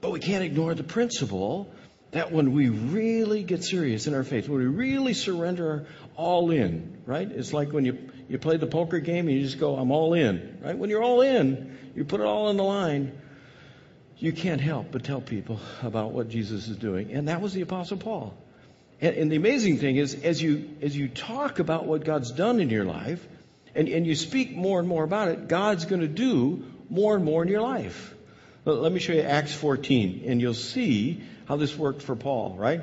But 0.00 0.10
we 0.10 0.20
can't 0.20 0.44
ignore 0.44 0.74
the 0.74 0.84
principle 0.84 1.72
that 2.12 2.30
when 2.30 2.52
we 2.52 2.68
really 2.68 3.42
get 3.42 3.64
serious 3.64 4.06
in 4.06 4.14
our 4.14 4.22
faith, 4.22 4.48
when 4.48 4.58
we 4.58 4.66
really 4.66 5.14
surrender 5.14 5.86
all 6.14 6.50
in, 6.50 7.02
right? 7.06 7.30
It's 7.30 7.52
like 7.52 7.72
when 7.72 7.84
you, 7.84 8.10
you 8.32 8.38
play 8.38 8.56
the 8.56 8.66
poker 8.66 8.98
game 8.98 9.28
and 9.28 9.36
you 9.36 9.44
just 9.44 9.60
go, 9.60 9.76
I'm 9.76 9.90
all 9.90 10.14
in, 10.14 10.58
right? 10.64 10.76
When 10.76 10.88
you're 10.88 11.02
all 11.02 11.20
in, 11.20 11.76
you 11.94 12.06
put 12.06 12.22
it 12.22 12.26
all 12.26 12.46
on 12.46 12.56
the 12.56 12.64
line, 12.64 13.12
you 14.16 14.32
can't 14.32 14.60
help 14.60 14.86
but 14.90 15.04
tell 15.04 15.20
people 15.20 15.60
about 15.82 16.12
what 16.12 16.30
Jesus 16.30 16.66
is 16.66 16.78
doing. 16.78 17.12
And 17.12 17.28
that 17.28 17.42
was 17.42 17.52
the 17.52 17.60
Apostle 17.60 17.98
Paul. 17.98 18.32
And, 19.02 19.16
and 19.16 19.30
the 19.30 19.36
amazing 19.36 19.76
thing 19.76 19.96
is, 19.96 20.14
as 20.14 20.40
you, 20.40 20.70
as 20.80 20.96
you 20.96 21.08
talk 21.08 21.58
about 21.58 21.84
what 21.84 22.06
God's 22.06 22.30
done 22.30 22.58
in 22.58 22.70
your 22.70 22.86
life, 22.86 23.22
and, 23.74 23.86
and 23.86 24.06
you 24.06 24.14
speak 24.14 24.56
more 24.56 24.78
and 24.78 24.88
more 24.88 25.04
about 25.04 25.28
it, 25.28 25.46
God's 25.46 25.84
going 25.84 26.00
to 26.00 26.08
do 26.08 26.64
more 26.88 27.14
and 27.14 27.26
more 27.26 27.42
in 27.42 27.50
your 27.50 27.60
life. 27.60 28.14
Let 28.64 28.92
me 28.92 28.98
show 28.98 29.12
you 29.12 29.20
Acts 29.20 29.52
14, 29.52 30.24
and 30.26 30.40
you'll 30.40 30.54
see 30.54 31.22
how 31.44 31.56
this 31.56 31.76
worked 31.76 32.00
for 32.00 32.16
Paul, 32.16 32.56
right? 32.56 32.80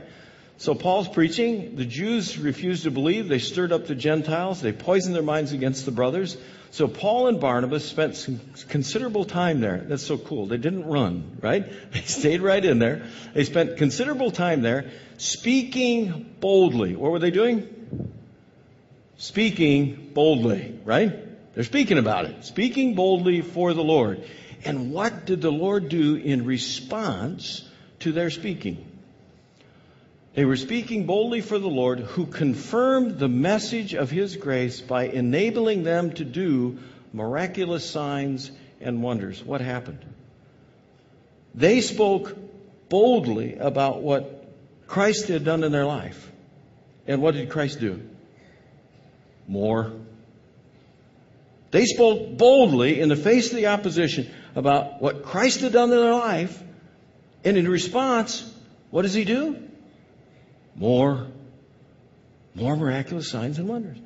So 0.59 0.75
Paul's 0.75 1.07
preaching. 1.07 1.77
The 1.77 1.85
Jews 1.85 2.37
refused 2.37 2.83
to 2.83 2.91
believe. 2.91 3.29
They 3.29 3.39
stirred 3.39 3.71
up 3.71 3.87
the 3.87 3.95
Gentiles. 3.95 4.59
They 4.59 4.73
poisoned 4.73 5.15
their 5.15 5.23
minds 5.23 5.53
against 5.53 5.85
the 5.85 5.91
brothers. 5.91 6.35
So 6.71 6.89
Paul 6.89 7.27
and 7.27 7.39
Barnabas 7.39 7.85
spent 7.85 8.27
considerable 8.67 9.23
time 9.23 9.61
there. 9.61 9.77
That's 9.77 10.03
so 10.03 10.17
cool. 10.17 10.47
They 10.47 10.57
didn't 10.57 10.85
run, 10.85 11.37
right? 11.39 11.65
They 11.93 12.01
stayed 12.01 12.41
right 12.41 12.63
in 12.63 12.77
there. 12.77 13.03
They 13.33 13.45
spent 13.45 13.77
considerable 13.77 14.31
time 14.31 14.61
there 14.61 14.91
speaking 15.15 16.35
boldly. 16.41 16.97
What 16.97 17.13
were 17.13 17.19
they 17.19 17.31
doing? 17.31 18.13
Speaking 19.17 20.11
boldly, 20.13 20.77
right? 20.83 21.55
They're 21.55 21.63
speaking 21.63 21.97
about 21.97 22.25
it. 22.25 22.43
Speaking 22.43 22.95
boldly 22.95 23.41
for 23.41 23.73
the 23.73 23.83
Lord. 23.83 24.25
And 24.65 24.91
what 24.91 25.25
did 25.25 25.39
the 25.39 25.53
Lord 25.53 25.87
do 25.87 26.15
in 26.15 26.43
response 26.43 27.65
to 27.99 28.11
their 28.11 28.29
speaking? 28.29 28.88
They 30.35 30.45
were 30.45 30.55
speaking 30.55 31.05
boldly 31.05 31.41
for 31.41 31.57
the 31.57 31.67
Lord, 31.67 31.99
who 31.99 32.25
confirmed 32.25 33.17
the 33.17 33.27
message 33.27 33.93
of 33.95 34.11
His 34.11 34.35
grace 34.35 34.79
by 34.79 35.05
enabling 35.05 35.83
them 35.83 36.11
to 36.13 36.25
do 36.25 36.79
miraculous 37.13 37.89
signs 37.89 38.51
and 38.79 39.01
wonders. 39.01 39.43
What 39.43 39.61
happened? 39.61 40.05
They 41.55 41.81
spoke 41.81 42.37
boldly 42.89 43.55
about 43.57 44.01
what 44.01 44.45
Christ 44.87 45.27
had 45.27 45.43
done 45.43 45.63
in 45.63 45.71
their 45.71 45.85
life. 45.85 46.31
And 47.07 47.21
what 47.21 47.33
did 47.33 47.49
Christ 47.49 47.79
do? 47.79 48.01
More. 49.47 49.91
They 51.71 51.85
spoke 51.85 52.37
boldly 52.37 52.99
in 52.99 53.09
the 53.09 53.15
face 53.15 53.49
of 53.49 53.55
the 53.55 53.67
opposition 53.67 54.29
about 54.55 55.01
what 55.01 55.23
Christ 55.23 55.61
had 55.61 55.73
done 55.73 55.91
in 55.91 55.97
their 55.97 56.13
life. 56.13 56.61
And 57.43 57.57
in 57.57 57.67
response, 57.67 58.51
what 58.91 59.03
does 59.03 59.13
he 59.13 59.23
do? 59.23 59.68
More, 60.79 61.27
more 62.55 62.75
miraculous 62.75 63.29
signs 63.29 63.59
and 63.59 63.67
wonders. 63.67 63.97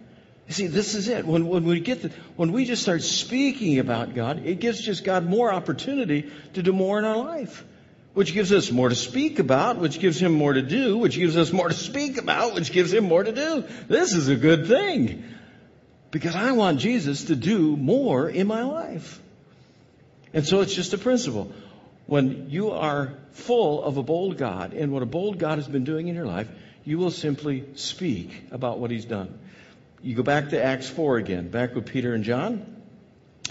You 0.48 0.54
see, 0.54 0.68
this 0.68 0.96
is 0.96 1.08
it. 1.08 1.26
When, 1.26 1.48
when 1.48 1.64
we 1.64 1.80
get 1.80 2.02
the, 2.02 2.12
when 2.36 2.52
we 2.52 2.66
just 2.66 2.82
start 2.82 3.02
speaking 3.02 3.80
about 3.80 4.14
God, 4.14 4.46
it 4.46 4.60
gives 4.60 4.82
just 4.82 5.06
God 5.06 5.26
more 5.26 5.54
opportunity 5.54 6.30
to 6.54 6.64
do 6.64 6.74
more 6.74 7.00
in 7.00 7.06
our 7.06 7.16
life. 7.16 7.64
Which 8.14 8.34
gives 8.34 8.52
us 8.52 8.70
more 8.70 8.90
to 8.90 8.96
speak 8.96 9.40
about, 9.40 9.78
which 9.78 10.00
gives 10.00 10.20
him 10.20 10.34
more 10.34 10.54
to 10.54 10.62
do, 10.62 10.98
which 10.98 11.16
gives 11.16 11.38
us 11.38 11.52
more 11.52 11.70
to 11.70 11.74
speak 11.74 12.18
about, 12.18 12.54
which 12.54 12.72
gives 12.72 12.94
him 12.94 13.06
more 13.06 13.24
to 13.24 13.32
do. 13.32 13.64
This 13.88 14.14
is 14.14 14.28
a 14.28 14.36
good 14.36 14.68
thing. 14.68 15.24
Because 16.12 16.36
I 16.36 16.52
want 16.52 16.80
Jesus 16.80 17.26
to 17.26 17.36
do 17.36 17.76
more 17.76 18.30
in 18.30 18.46
my 18.46 18.64
life. 18.64 19.20
And 20.32 20.46
so 20.46 20.62
it's 20.62 20.76
just 20.76 20.94
a 20.94 20.98
principle. 20.98 21.52
When 22.06 22.50
you 22.50 22.72
are 22.72 23.14
full 23.32 23.84
of 23.84 23.98
a 23.98 24.04
bold 24.04 24.38
God 24.38 24.74
and 24.74 24.92
what 24.92 25.02
a 25.02 25.08
bold 25.08 25.40
God 25.40 25.58
has 25.58 25.68
been 25.68 25.84
doing 25.84 26.08
in 26.08 26.16
your 26.16 26.28
life, 26.28 26.48
you 26.86 26.98
will 26.98 27.12
simply 27.12 27.66
speak 27.76 28.44
about 28.52 28.80
what 28.80 28.92
he's 28.92 29.06
done. 29.06 29.40
You 30.02 30.16
go 30.16 30.24
back 30.24 30.50
to 30.50 30.62
Acts 30.62 30.90
4 30.90 31.18
again, 31.18 31.50
back 31.50 31.76
with 31.76 31.86
Peter 31.86 32.14
and 32.14 32.24
John. 32.24 32.82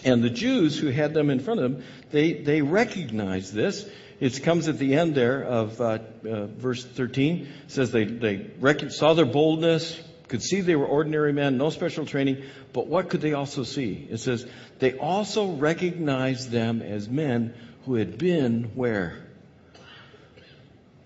And 0.04 0.22
the 0.22 0.30
Jews 0.30 0.78
who 0.78 0.88
had 0.88 1.14
them 1.14 1.30
in 1.30 1.40
front 1.40 1.60
of 1.60 1.72
them, 1.72 1.84
they, 2.10 2.32
they 2.32 2.60
recognized 2.60 3.54
this. 3.54 3.88
It 4.20 4.42
comes 4.42 4.68
at 4.68 4.78
the 4.78 4.94
end 4.94 5.14
there 5.14 5.42
of 5.42 5.80
uh, 5.80 5.98
uh, 6.28 6.46
verse 6.46 6.84
13. 6.84 7.48
It 7.64 7.70
says 7.70 7.90
they, 7.90 8.04
they 8.04 8.50
saw 8.88 9.14
their 9.14 9.26
boldness, 9.26 10.00
could 10.28 10.42
see 10.42 10.60
they 10.60 10.76
were 10.76 10.86
ordinary 10.86 11.32
men, 11.32 11.58
no 11.58 11.70
special 11.70 12.06
training, 12.06 12.42
but 12.72 12.86
what 12.86 13.10
could 13.10 13.20
they 13.20 13.32
also 13.32 13.64
see? 13.64 14.06
It 14.10 14.18
says 14.18 14.46
they 14.78 14.96
also 14.96 15.52
recognized 15.52 16.50
them 16.50 16.82
as 16.82 17.08
men 17.08 17.54
who 17.84 17.96
had 17.96 18.16
been 18.16 18.70
where? 18.74 19.26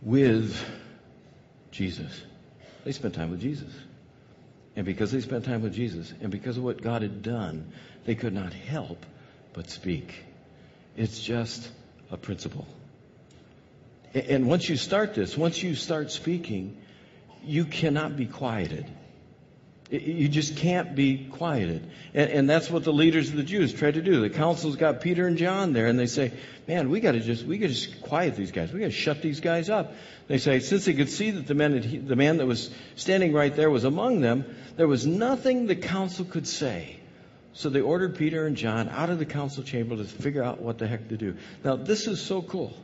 With 0.02 0.56
Jesus. 1.76 2.23
They 2.85 2.92
spent 2.92 3.14
time 3.14 3.30
with 3.30 3.40
Jesus. 3.40 3.73
And 4.75 4.85
because 4.85 5.12
they 5.12 5.21
spent 5.21 5.45
time 5.45 5.62
with 5.62 5.75
Jesus, 5.75 6.12
and 6.21 6.30
because 6.30 6.56
of 6.56 6.64
what 6.64 6.83
God 6.83 7.02
had 7.02 7.23
done, 7.23 7.73
they 8.04 8.14
could 8.14 8.35
not 8.35 8.52
help 8.52 9.04
but 9.54 9.71
speak. 9.71 10.14
It's 10.97 11.23
just 11.23 11.71
a 12.11 12.16
principle. 12.16 12.66
And 14.14 14.47
once 14.47 14.68
you 14.68 14.76
start 14.76 15.14
this, 15.14 15.37
once 15.37 15.62
you 15.62 15.75
start 15.75 16.11
speaking, 16.11 16.76
you 17.42 17.64
cannot 17.64 18.16
be 18.16 18.26
quieted. 18.26 18.87
You 19.90 20.28
just 20.28 20.57
can't 20.57 20.97
be 20.97 21.28
quieted. 21.31 21.88
And, 22.12 22.31
and, 22.31 22.50
that's 22.50 22.69
what 22.69 22.83
the 22.83 22.93
leaders 22.93 23.28
of 23.28 23.37
the 23.37 23.45
Jews 23.45 23.73
tried 23.73 23.95
to 23.95 24.02
do. 24.02 24.21
The 24.21 24.31
council's 24.31 24.75
got 24.75 25.00
Peter 25.00 25.28
and 25.28 25.38
John 25.38 25.73
there, 25.73 25.87
and 25.87 25.97
they 25.97 26.07
say, 26.07 26.33
man, 26.66 26.90
we 26.90 26.99
gotta 26.99 27.21
just, 27.21 27.45
we 27.45 27.59
gotta 27.59 27.73
just 27.73 28.02
quiet 28.02 28.35
these 28.35 28.50
guys. 28.50 28.73
We 28.73 28.81
gotta 28.81 28.90
shut 28.90 29.23
these 29.23 29.38
guys 29.38 29.71
up. 29.71 29.95
They 30.26 30.38
say, 30.38 30.59
since 30.59 30.87
they 30.87 30.95
could 30.95 31.09
see 31.09 31.31
that 31.31 31.47
the 31.47 31.55
man, 31.55 32.05
the 32.07 32.16
man 32.16 32.38
that 32.38 32.47
was 32.47 32.71
standing 32.97 33.33
right 33.33 33.55
there 33.55 33.71
was 33.71 33.85
among 33.85 34.23
them, 34.23 34.45
there 34.76 34.88
was 34.88 35.07
nothing 35.07 35.66
the 35.66 35.76
council 35.76 36.25
could 36.25 36.49
say. 36.49 36.99
So 37.52 37.71
they 37.71 37.81
ordered 37.81 38.16
Peter 38.16 38.45
and 38.45 38.57
John 38.57 38.88
out 38.88 39.09
of 39.09 39.21
the 39.21 39.25
council 39.25 39.62
chamber 39.62 39.97
to 39.97 40.05
figure 40.05 40.43
out 40.43 40.61
what 40.61 40.78
the 40.78 40.88
heck 40.88 41.09
to 41.11 41.16
do. 41.16 41.37
Now, 41.62 41.76
this 41.76 42.09
is 42.09 42.21
so 42.21 42.43
cool. 42.43 42.76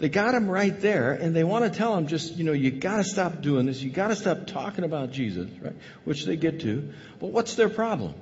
They 0.00 0.08
got 0.08 0.34
him 0.34 0.48
right 0.48 0.80
there, 0.80 1.12
and 1.12 1.36
they 1.36 1.44
want 1.44 1.70
to 1.70 1.78
tell 1.78 1.94
him 1.94 2.06
just, 2.06 2.36
you 2.36 2.44
know, 2.44 2.52
you 2.52 2.70
got 2.70 2.96
to 2.96 3.04
stop 3.04 3.42
doing 3.42 3.66
this. 3.66 3.82
You 3.82 3.90
got 3.90 4.08
to 4.08 4.16
stop 4.16 4.46
talking 4.46 4.84
about 4.84 5.12
Jesus, 5.12 5.50
right? 5.60 5.76
Which 6.04 6.24
they 6.24 6.36
get 6.36 6.60
to. 6.60 6.94
But 7.18 7.32
what's 7.32 7.54
their 7.54 7.68
problem? 7.68 8.14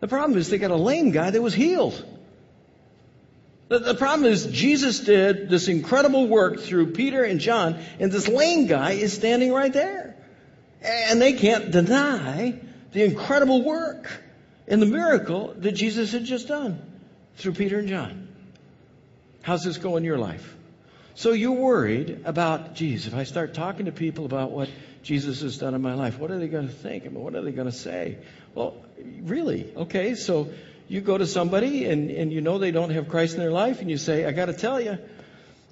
The 0.00 0.08
problem 0.08 0.36
is 0.36 0.50
they 0.50 0.58
got 0.58 0.72
a 0.72 0.76
lame 0.76 1.12
guy 1.12 1.30
that 1.30 1.40
was 1.40 1.54
healed. 1.54 2.04
The, 3.68 3.78
the 3.78 3.94
problem 3.94 4.28
is 4.28 4.46
Jesus 4.46 4.98
did 4.98 5.48
this 5.48 5.68
incredible 5.68 6.26
work 6.26 6.58
through 6.58 6.90
Peter 6.90 7.22
and 7.22 7.38
John, 7.38 7.78
and 8.00 8.10
this 8.10 8.26
lame 8.26 8.66
guy 8.66 8.92
is 8.92 9.12
standing 9.12 9.52
right 9.52 9.72
there. 9.72 10.16
And 10.82 11.22
they 11.22 11.34
can't 11.34 11.70
deny 11.70 12.58
the 12.90 13.04
incredible 13.04 13.62
work 13.62 14.10
and 14.66 14.82
the 14.82 14.86
miracle 14.86 15.54
that 15.58 15.72
Jesus 15.72 16.10
had 16.10 16.24
just 16.24 16.48
done 16.48 16.82
through 17.36 17.52
Peter 17.52 17.78
and 17.78 17.86
John. 17.88 18.21
How's 19.42 19.64
this 19.64 19.76
going 19.76 19.98
in 19.98 20.04
your 20.04 20.18
life? 20.18 20.56
So 21.14 21.32
you're 21.32 21.52
worried 21.52 22.22
about, 22.24 22.74
geez, 22.74 23.06
if 23.06 23.14
I 23.14 23.24
start 23.24 23.54
talking 23.54 23.86
to 23.86 23.92
people 23.92 24.24
about 24.24 24.50
what 24.50 24.70
Jesus 25.02 25.42
has 25.42 25.58
done 25.58 25.74
in 25.74 25.82
my 25.82 25.94
life, 25.94 26.18
what 26.18 26.30
are 26.30 26.38
they 26.38 26.48
going 26.48 26.68
to 26.68 26.72
think? 26.72 27.04
I 27.04 27.08
mean, 27.08 27.22
what 27.22 27.34
are 27.34 27.42
they 27.42 27.52
going 27.52 27.70
to 27.70 27.76
say? 27.76 28.18
Well, 28.54 28.76
really? 29.20 29.70
Okay, 29.76 30.14
so 30.14 30.50
you 30.88 31.00
go 31.00 31.18
to 31.18 31.26
somebody 31.26 31.84
and, 31.86 32.10
and 32.10 32.32
you 32.32 32.40
know 32.40 32.58
they 32.58 32.70
don't 32.70 32.90
have 32.90 33.08
Christ 33.08 33.34
in 33.34 33.40
their 33.40 33.50
life 33.50 33.80
and 33.80 33.90
you 33.90 33.98
say, 33.98 34.24
I 34.24 34.32
got 34.32 34.46
to 34.46 34.52
tell 34.52 34.80
you, 34.80 34.98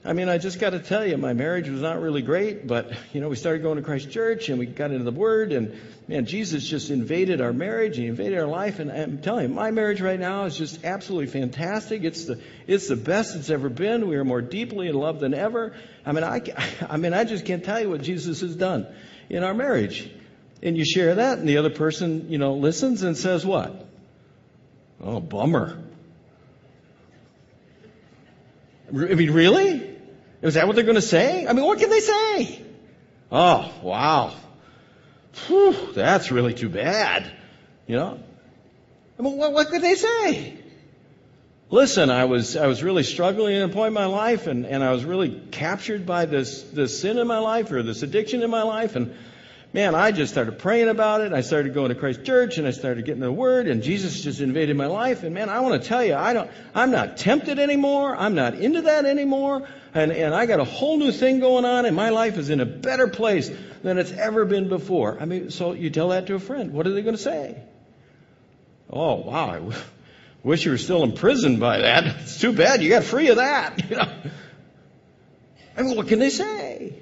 I 0.02 0.14
mean, 0.14 0.30
I 0.30 0.38
just 0.38 0.59
got 0.59 0.71
to 0.71 0.78
tell 0.78 1.07
you, 1.07 1.19
my 1.19 1.35
marriage 1.35 1.69
was 1.69 1.83
not 1.83 2.00
really 2.00 2.23
great, 2.23 2.66
but, 2.66 2.90
you 3.12 3.21
know, 3.21 3.28
we 3.28 3.37
started 3.37 3.62
going 3.62 3.76
to 3.76 3.83
Christ 3.83 4.11
Church 4.11 4.49
and 4.49 4.59
we 4.59 4.64
got 4.64 4.92
into 4.92 5.04
the 5.04 5.11
Word 5.11 5.52
and, 5.52 5.78
man, 6.09 6.25
Jesus 6.25 6.66
just 6.66 6.88
invaded 6.88 7.42
our 7.42 7.52
marriage 7.52 7.99
and 7.99 8.07
invaded 8.07 8.38
our 8.38 8.47
life. 8.47 8.78
And 8.78 8.90
I'm 8.90 9.21
telling 9.21 9.50
you, 9.50 9.54
my 9.54 9.71
marriage 9.73 10.00
right 10.00 10.19
now 10.19 10.45
is 10.45 10.57
just 10.57 10.87
absolutely 10.87 11.26
fantastic. 11.26 12.02
It's 12.02 12.25
the, 12.25 12.40
it's 12.66 12.88
the 12.88 12.97
best 12.97 13.37
it's 13.37 13.50
ever 13.50 13.69
been. 13.69 14.09
We 14.09 14.16
are 14.16 14.25
more 14.25 14.40
deeply 14.40 14.88
in 14.88 14.95
love 14.95 15.21
than 15.21 15.35
ever. 15.35 15.75
I 16.07 16.12
mean, 16.12 16.25
I, 16.25 16.40
I 16.88 16.97
mean, 16.97 17.12
I 17.12 17.25
just 17.25 17.45
can't 17.45 17.62
tell 17.62 17.78
you 17.78 17.90
what 17.90 18.00
Jesus 18.00 18.40
has 18.40 18.57
done 18.57 18.87
in 19.28 19.45
our 19.45 19.52
marriage. 19.52 20.11
And 20.62 20.78
you 20.78 20.87
share 20.87 21.16
that 21.16 21.38
and 21.38 21.49
the 21.49 21.59
other 21.59 21.71
person, 21.71 22.30
you 22.30 22.38
know, 22.38 22.54
listens 22.54 23.02
and 23.02 23.19
says 23.19 23.45
what? 23.45 23.87
Oh, 25.02 25.21
bummer. 25.21 25.83
I 28.88 28.92
mean, 28.92 29.30
really? 29.30 29.89
Is 30.42 30.54
that 30.54 30.66
what 30.66 30.76
they're 30.76 30.85
going 30.85 30.94
to 30.97 31.02
say? 31.02 31.47
I 31.47 31.52
mean, 31.52 31.64
what 31.64 31.78
can 31.78 31.90
they 31.90 32.00
say? 32.00 32.62
Oh, 33.30 33.73
wow. 33.82 34.35
Whew, 35.47 35.92
that's 35.92 36.30
really 36.30 36.54
too 36.54 36.68
bad. 36.68 37.30
You 37.87 37.97
know? 37.97 38.18
I 39.18 39.23
mean, 39.23 39.37
what, 39.37 39.52
what 39.52 39.68
could 39.68 39.82
they 39.82 39.94
say? 39.94 40.56
Listen, 41.70 42.11
I 42.11 42.25
was, 42.25 42.56
I 42.56 42.66
was 42.66 42.82
really 42.82 43.04
struggling 43.04 43.54
at 43.54 43.70
a 43.70 43.73
point 43.73 43.88
in 43.88 43.94
my 43.94 44.06
life 44.06 44.49
and, 44.49 44.66
and 44.66 44.82
I 44.82 44.90
was 44.90 45.04
really 45.04 45.40
captured 45.52 46.04
by 46.04 46.25
this, 46.25 46.62
this 46.62 47.00
sin 47.00 47.18
in 47.18 47.28
my 47.28 47.38
life 47.38 47.70
or 47.70 47.82
this 47.82 48.02
addiction 48.02 48.42
in 48.42 48.50
my 48.50 48.62
life 48.62 48.97
and 48.97 49.14
man, 49.72 49.94
I 49.94 50.10
just 50.10 50.32
started 50.32 50.58
praying 50.58 50.88
about 50.88 51.20
it. 51.20 51.32
I 51.32 51.42
started 51.42 51.74
going 51.74 51.90
to 51.90 51.94
Christ 51.94 52.24
Church 52.24 52.58
and 52.58 52.66
I 52.66 52.72
started 52.72 53.04
getting 53.04 53.20
the 53.20 53.32
Word 53.32 53.68
and 53.68 53.82
Jesus 53.82 54.20
just 54.20 54.40
invaded 54.40 54.76
my 54.76 54.86
life. 54.86 55.22
And 55.22 55.34
man, 55.34 55.48
I 55.48 55.60
want 55.60 55.80
to 55.80 55.88
tell 55.88 56.04
you, 56.04 56.14
I 56.14 56.32
don't, 56.32 56.50
I'm 56.74 56.90
not 56.90 57.16
tempted 57.16 57.58
anymore. 57.58 58.16
I'm 58.16 58.34
not 58.34 58.54
into 58.54 58.82
that 58.82 59.04
anymore. 59.04 59.68
And, 59.94 60.12
and 60.12 60.34
I 60.34 60.46
got 60.46 60.60
a 60.60 60.64
whole 60.64 60.98
new 60.98 61.12
thing 61.12 61.40
going 61.40 61.64
on 61.64 61.86
and 61.86 61.94
my 61.94 62.10
life 62.10 62.36
is 62.36 62.50
in 62.50 62.60
a 62.60 62.66
better 62.66 63.08
place 63.08 63.50
than 63.82 63.98
it's 63.98 64.12
ever 64.12 64.44
been 64.44 64.68
before. 64.68 65.18
I 65.20 65.24
mean, 65.24 65.50
so 65.50 65.72
you 65.72 65.90
tell 65.90 66.08
that 66.08 66.26
to 66.26 66.34
a 66.34 66.40
friend. 66.40 66.72
What 66.72 66.86
are 66.86 66.92
they 66.92 67.02
going 67.02 67.16
to 67.16 67.22
say? 67.22 67.62
Oh, 68.90 69.16
wow. 69.16 69.50
I 69.50 69.74
wish 70.42 70.64
you 70.64 70.72
were 70.72 70.78
still 70.78 71.04
imprisoned 71.04 71.60
by 71.60 71.78
that. 71.78 72.04
It's 72.22 72.40
too 72.40 72.52
bad 72.52 72.82
you 72.82 72.90
got 72.90 73.04
free 73.04 73.28
of 73.28 73.36
that. 73.36 73.84
You 73.90 73.96
know? 73.96 74.12
I 75.76 75.82
mean, 75.82 75.96
what 75.96 76.08
can 76.08 76.18
they 76.18 76.30
say? 76.30 76.94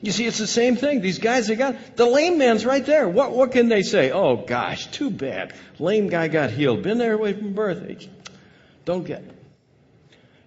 You 0.00 0.12
see, 0.12 0.26
it's 0.26 0.38
the 0.38 0.46
same 0.46 0.76
thing. 0.76 1.00
These 1.00 1.18
guys, 1.18 1.48
they 1.48 1.56
got, 1.56 1.96
the 1.96 2.06
lame 2.06 2.38
man's 2.38 2.64
right 2.64 2.84
there. 2.84 3.08
What, 3.08 3.32
what 3.32 3.50
can 3.50 3.68
they 3.68 3.82
say? 3.82 4.12
Oh 4.12 4.36
gosh, 4.36 4.86
too 4.88 5.10
bad. 5.10 5.54
Lame 5.78 6.08
guy 6.08 6.28
got 6.28 6.50
healed. 6.50 6.82
Been 6.82 6.98
there 6.98 7.14
away 7.14 7.32
from 7.32 7.52
birth. 7.52 8.08
Don't 8.84 9.04
get. 9.04 9.24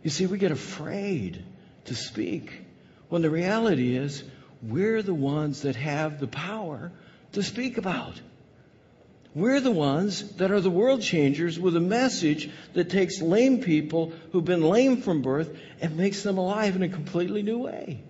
You 0.03 0.09
see, 0.09 0.25
we 0.25 0.37
get 0.37 0.51
afraid 0.51 1.43
to 1.85 1.95
speak 1.95 2.61
when 3.09 3.21
the 3.21 3.29
reality 3.29 3.95
is 3.95 4.23
we're 4.61 5.01
the 5.01 5.13
ones 5.13 5.63
that 5.63 5.75
have 5.75 6.19
the 6.19 6.27
power 6.27 6.91
to 7.33 7.43
speak 7.43 7.77
about. 7.77 8.19
We're 9.33 9.59
the 9.59 9.71
ones 9.71 10.33
that 10.37 10.51
are 10.51 10.59
the 10.59 10.69
world 10.69 11.01
changers 11.01 11.59
with 11.59 11.75
a 11.75 11.81
message 11.81 12.49
that 12.73 12.89
takes 12.89 13.21
lame 13.21 13.61
people 13.61 14.13
who've 14.31 14.43
been 14.43 14.61
lame 14.61 15.01
from 15.01 15.21
birth 15.21 15.57
and 15.81 15.97
makes 15.97 16.23
them 16.23 16.37
alive 16.37 16.75
in 16.75 16.83
a 16.83 16.89
completely 16.89 17.41
new 17.41 17.59
way. 17.59 18.03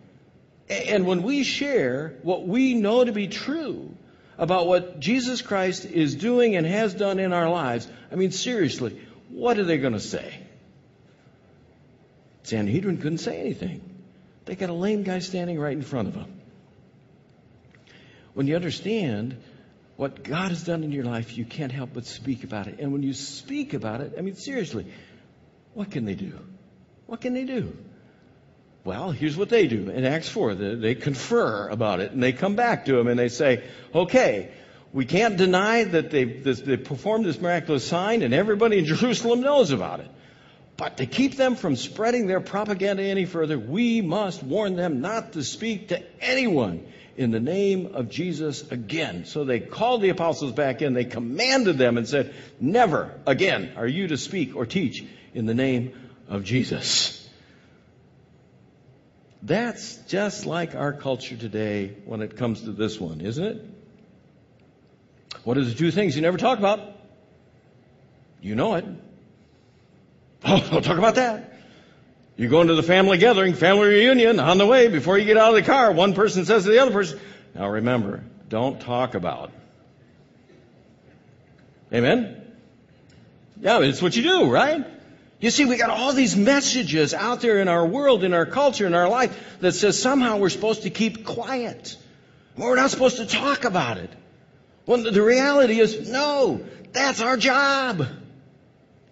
And 0.72 1.06
when 1.06 1.24
we 1.24 1.44
share 1.44 2.16
what 2.24 2.48
we 2.48 2.74
know 2.74 3.04
to 3.04 3.12
be 3.12 3.28
true 3.28 3.94
about 4.38 4.68
what 4.68 5.02
Jesus 5.02 5.42
Christ 5.42 5.84
is 5.84 6.16
doing 6.16 6.56
and 6.56 6.66
has 6.66 6.94
done 6.94 7.20
in 7.20 7.34
our 7.34 7.50
lives, 7.50 7.88
I 8.10 8.16
mean, 8.16 8.32
seriously, 8.32 9.00
what 9.30 9.60
are 9.60 9.66
they 9.66 9.78
going 9.78 9.94
to 9.94 10.00
say? 10.00 10.34
Sanhedrin 12.44 12.98
couldn't 12.98 13.18
say 13.18 13.40
anything. 13.40 13.82
They 14.46 14.56
got 14.56 14.70
a 14.70 14.74
lame 14.74 15.04
guy 15.04 15.20
standing 15.20 15.60
right 15.60 15.74
in 15.74 15.84
front 15.84 16.08
of 16.08 16.14
them. 16.14 16.40
When 18.34 18.48
you 18.48 18.56
understand 18.56 19.38
what 19.98 20.24
God 20.24 20.50
has 20.50 20.64
done 20.64 20.86
in 20.86 20.94
your 20.94 21.04
life, 21.04 21.38
you 21.38 21.44
can't 21.44 21.72
help 21.72 21.92
but 21.94 22.06
speak 22.06 22.46
about 22.46 22.68
it. 22.68 22.80
And 22.80 22.94
when 22.94 23.04
you 23.04 23.14
speak 23.14 23.74
about 23.74 24.00
it, 24.00 24.14
I 24.18 24.22
mean, 24.22 24.36
seriously, 24.36 24.88
what 25.74 25.92
can 25.92 26.06
they 26.06 26.16
do? 26.16 26.40
What 27.08 27.20
can 27.20 27.34
they 27.34 27.44
do? 27.44 27.78
Well, 28.84 29.12
here's 29.12 29.38
what 29.38 29.50
they 29.50 29.68
do 29.68 29.90
in 29.90 30.06
Acts 30.06 30.30
4. 30.30 30.56
They 30.56 30.96
confer 30.96 31.70
about 31.70 32.00
it 32.00 32.12
and 32.12 32.22
they 32.22 32.32
come 32.32 32.56
back 32.56 32.86
to 32.86 32.98
him 32.98 33.08
and 33.08 33.20
they 33.20 33.30
say, 33.30 33.64
okay, 33.94 34.52
we 34.92 35.06
can't 35.06 35.38
deny 35.38 35.84
that 35.84 36.10
they, 36.10 36.24
they 36.24 36.78
performed 36.78 37.26
this 37.26 37.40
miraculous 37.40 37.88
sign 37.88 38.24
and 38.24 38.34
everybody 38.34 38.80
in 38.80 38.86
Jerusalem 38.86 39.42
knows 39.42 39.72
about 39.72 40.00
it. 40.00 40.10
But 40.78 40.98
to 40.98 41.06
keep 41.06 41.36
them 41.36 41.56
from 41.56 41.76
spreading 41.76 42.26
their 42.26 42.42
propaganda 42.42 43.04
any 43.04 43.26
further, 43.26 43.60
we 43.60 44.02
must 44.02 44.42
warn 44.42 44.76
them 44.76 45.00
not 45.00 45.34
to 45.34 45.44
speak 45.44 45.90
to 45.90 46.02
anyone 46.20 46.84
in 47.16 47.30
the 47.30 47.40
name 47.40 47.92
of 47.94 48.10
Jesus 48.10 48.72
again. 48.72 49.26
So 49.26 49.44
they 49.44 49.60
called 49.60 50.02
the 50.02 50.10
apostles 50.10 50.54
back 50.54 50.82
in. 50.82 50.96
They 50.96 51.06
commanded 51.06 51.78
them 51.78 51.98
and 51.98 52.08
said, 52.08 52.34
Never 52.60 53.14
again 53.28 53.74
are 53.76 53.86
you 53.86 54.08
to 54.08 54.18
speak 54.18 54.56
or 54.56 54.66
teach 54.66 55.06
in 55.36 55.46
the 55.46 55.54
name 55.54 55.94
of 56.28 56.44
Jesus. 56.44 57.21
That's 59.44 59.98
just 60.08 60.46
like 60.46 60.76
our 60.76 60.94
culture 60.94 61.36
today 61.36 61.96
when 62.06 62.22
it 62.22 62.38
comes 62.38 62.62
to 62.62 62.72
this 62.72 63.00
one, 63.00 63.22
isn't 63.22 63.44
it? 63.44 63.66
What 65.44 65.58
are 65.58 65.64
the 65.64 65.74
two 65.74 65.90
things 65.90 66.16
you 66.16 66.22
never 66.22 66.38
talk 66.38 66.60
about? 66.60 66.80
You 68.42 68.56
know 68.56 68.76
it. 68.76 68.86
Oh, 70.44 70.60
don't 70.72 70.84
talk 70.84 70.98
about 70.98 71.16
that. 71.16 71.54
You 72.36 72.50
go 72.50 72.62
into 72.62 72.74
the 72.74 72.82
family 72.82 73.20
gathering, 73.20 73.54
family 73.54 73.90
reunion, 73.90 74.40
on 74.40 74.58
the 74.58 74.66
way, 74.66 74.88
before 74.88 75.20
you 75.20 75.26
get 75.26 75.38
out 75.38 75.50
of 75.50 75.56
the 75.56 75.62
car, 75.62 75.92
one 75.92 76.16
person 76.16 76.46
says 76.46 76.64
to 76.64 76.72
the 76.72 76.80
other 76.80 76.90
person, 76.90 77.20
now 77.54 77.70
remember, 77.70 78.24
don't 78.50 78.82
talk 78.82 79.14
about. 79.14 79.52
Amen? 81.94 82.42
Yeah, 83.60 83.82
it's 83.82 84.02
what 84.02 84.16
you 84.16 84.24
do, 84.24 84.50
right? 84.50 84.84
You 85.42 85.50
see, 85.50 85.66
we 85.66 85.76
got 85.76 85.90
all 85.90 86.14
these 86.14 86.38
messages 86.38 87.16
out 87.16 87.42
there 87.42 87.60
in 87.60 87.68
our 87.68 87.86
world, 87.86 88.24
in 88.24 88.34
our 88.34 88.46
culture, 88.46 88.86
in 88.86 88.94
our 88.94 89.10
life 89.10 89.58
that 89.60 89.74
says 89.74 90.00
somehow 90.00 90.38
we're 90.38 90.50
supposed 90.50 90.84
to 90.84 90.92
keep 90.92 91.26
quiet. 91.26 91.98
We're 92.56 92.76
not 92.76 92.92
supposed 92.92 93.18
to 93.18 93.26
talk 93.26 93.66
about 93.66 93.98
it. 93.98 94.12
When 94.86 95.02
the 95.02 95.22
reality 95.22 95.80
is, 95.80 96.10
no, 96.10 96.64
that's 96.92 97.22
our 97.22 97.38
job. 97.38 98.06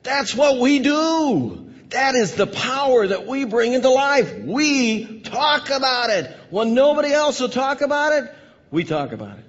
That's 0.04 0.36
what 0.36 0.60
we 0.60 0.80
do. 0.80 1.66
That 1.90 2.14
is 2.14 2.36
the 2.36 2.46
power 2.46 3.08
that 3.08 3.26
we 3.26 3.46
bring 3.46 3.74
into 3.74 3.90
life. 3.90 4.38
We 4.38 5.22
talk 5.22 5.72
about 5.72 6.12
it. 6.12 6.32
When 6.52 6.76
nobody 6.76 7.12
else 7.12 7.40
will 7.40 7.50
talk 7.50 7.82
about 7.82 8.14
it, 8.14 8.32
we 8.70 8.84
talk 8.84 9.14
about 9.14 9.40
it. 9.40 9.49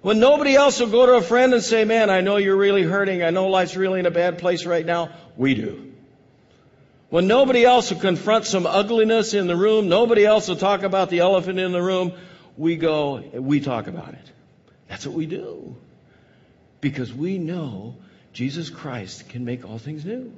When 0.00 0.20
nobody 0.20 0.54
else 0.54 0.78
will 0.80 0.88
go 0.88 1.06
to 1.06 1.14
a 1.14 1.22
friend 1.22 1.52
and 1.52 1.62
say, 1.62 1.84
man, 1.84 2.08
I 2.08 2.20
know 2.20 2.36
you're 2.36 2.56
really 2.56 2.84
hurting. 2.84 3.22
I 3.22 3.30
know 3.30 3.48
life's 3.48 3.76
really 3.76 4.00
in 4.00 4.06
a 4.06 4.10
bad 4.10 4.38
place 4.38 4.64
right 4.64 4.86
now. 4.86 5.10
We 5.36 5.54
do. 5.54 5.92
When 7.10 7.26
nobody 7.26 7.64
else 7.64 7.90
will 7.90 8.00
confront 8.00 8.44
some 8.44 8.66
ugliness 8.66 9.34
in 9.34 9.46
the 9.46 9.56
room, 9.56 9.88
nobody 9.88 10.24
else 10.24 10.48
will 10.48 10.56
talk 10.56 10.82
about 10.82 11.10
the 11.10 11.20
elephant 11.20 11.58
in 11.58 11.72
the 11.72 11.82
room, 11.82 12.12
we 12.56 12.76
go, 12.76 13.18
we 13.34 13.60
talk 13.60 13.86
about 13.86 14.14
it. 14.14 14.30
That's 14.88 15.06
what 15.06 15.14
we 15.14 15.26
do. 15.26 15.76
Because 16.80 17.12
we 17.12 17.38
know 17.38 17.96
Jesus 18.32 18.70
Christ 18.70 19.28
can 19.30 19.44
make 19.44 19.68
all 19.68 19.78
things 19.78 20.04
new 20.04 20.32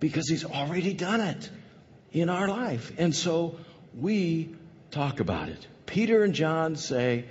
because 0.00 0.28
he's 0.28 0.44
already 0.44 0.94
done 0.94 1.20
it 1.20 1.50
in 2.12 2.28
our 2.28 2.48
life. 2.48 2.92
And 2.98 3.14
so 3.14 3.58
we 3.94 4.50
talk 4.90 5.20
about 5.20 5.48
it. 5.48 5.66
Peter 5.84 6.24
and 6.24 6.34
John 6.34 6.76
say, 6.76 7.26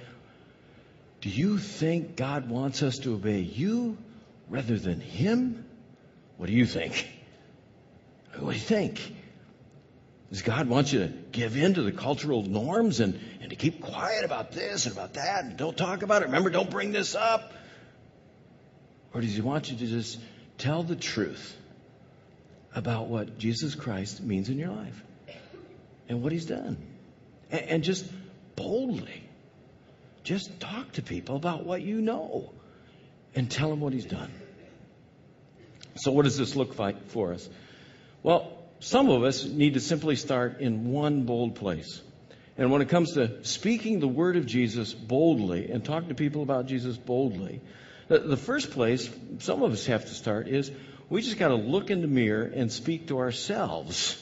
Do 1.21 1.29
you 1.29 1.57
think 1.57 2.15
God 2.15 2.49
wants 2.49 2.83
us 2.83 2.99
to 2.99 3.15
obey 3.15 3.39
you 3.39 3.97
rather 4.49 4.77
than 4.77 4.99
him? 4.99 5.65
What 6.37 6.47
do 6.47 6.53
you 6.53 6.65
think? 6.65 7.09
What 8.37 8.51
do 8.51 8.57
you 8.57 8.63
think? 8.63 9.15
Does 10.29 10.41
God 10.41 10.67
want 10.67 10.91
you 10.91 10.99
to 10.99 11.07
give 11.07 11.55
in 11.55 11.75
to 11.75 11.83
the 11.83 11.91
cultural 11.91 12.43
norms 12.43 12.99
and, 12.99 13.19
and 13.41 13.49
to 13.49 13.55
keep 13.55 13.81
quiet 13.81 14.25
about 14.25 14.51
this 14.51 14.85
and 14.85 14.93
about 14.93 15.13
that 15.13 15.45
and 15.45 15.55
don't 15.55 15.77
talk 15.77 16.03
about 16.03 16.21
it? 16.21 16.25
Remember, 16.25 16.49
don't 16.49 16.69
bring 16.69 16.91
this 16.91 17.15
up? 17.15 17.53
Or 19.13 19.21
does 19.21 19.33
He 19.33 19.41
want 19.41 19.71
you 19.71 19.77
to 19.77 19.87
just 19.87 20.19
tell 20.57 20.83
the 20.83 20.95
truth 20.95 21.55
about 22.75 23.07
what 23.07 23.37
Jesus 23.37 23.73
Christ 23.73 24.21
means 24.21 24.49
in 24.49 24.57
your 24.57 24.69
life 24.69 25.01
and 26.09 26.21
what 26.21 26.31
He's 26.31 26.45
done. 26.45 26.77
And, 27.49 27.61
and 27.61 27.83
just 27.83 28.05
boldly, 28.55 29.24
just 30.25 30.59
talk 30.59 30.91
to 30.93 31.01
people 31.01 31.37
about 31.37 31.65
what 31.65 31.81
you 31.81 32.01
know 32.01 32.51
and 33.35 33.49
tell 33.49 33.69
them 33.69 33.79
what 33.79 33.93
He's 33.93 34.05
done. 34.05 34.31
So, 35.95 36.11
what 36.11 36.23
does 36.25 36.37
this 36.37 36.55
look 36.55 36.77
like 36.77 37.07
for 37.07 37.33
us? 37.33 37.47
Well, 38.23 38.51
some 38.79 39.09
of 39.09 39.23
us 39.23 39.45
need 39.45 39.75
to 39.75 39.79
simply 39.79 40.17
start 40.17 40.59
in 40.59 40.91
one 40.91 41.23
bold 41.23 41.55
place. 41.55 42.01
And 42.57 42.71
when 42.71 42.81
it 42.81 42.89
comes 42.89 43.13
to 43.13 43.43
speaking 43.45 43.99
the 43.99 44.07
word 44.07 44.35
of 44.35 44.45
Jesus 44.45 44.93
boldly 44.93 45.69
and 45.69 45.83
talking 45.83 46.09
to 46.09 46.15
people 46.15 46.41
about 46.41 46.65
Jesus 46.65 46.97
boldly, 46.97 47.61
the, 48.07 48.19
the 48.19 48.37
first 48.37 48.71
place 48.71 49.09
some 49.39 49.61
of 49.61 49.71
us 49.71 49.85
have 49.85 50.05
to 50.05 50.13
start 50.13 50.47
is 50.47 50.71
we 51.09 51.21
just 51.21 51.37
got 51.37 51.49
to 51.49 51.55
look 51.55 51.91
in 51.91 52.01
the 52.01 52.07
mirror 52.07 52.43
and 52.43 52.71
speak 52.71 53.07
to 53.07 53.19
ourselves 53.19 54.21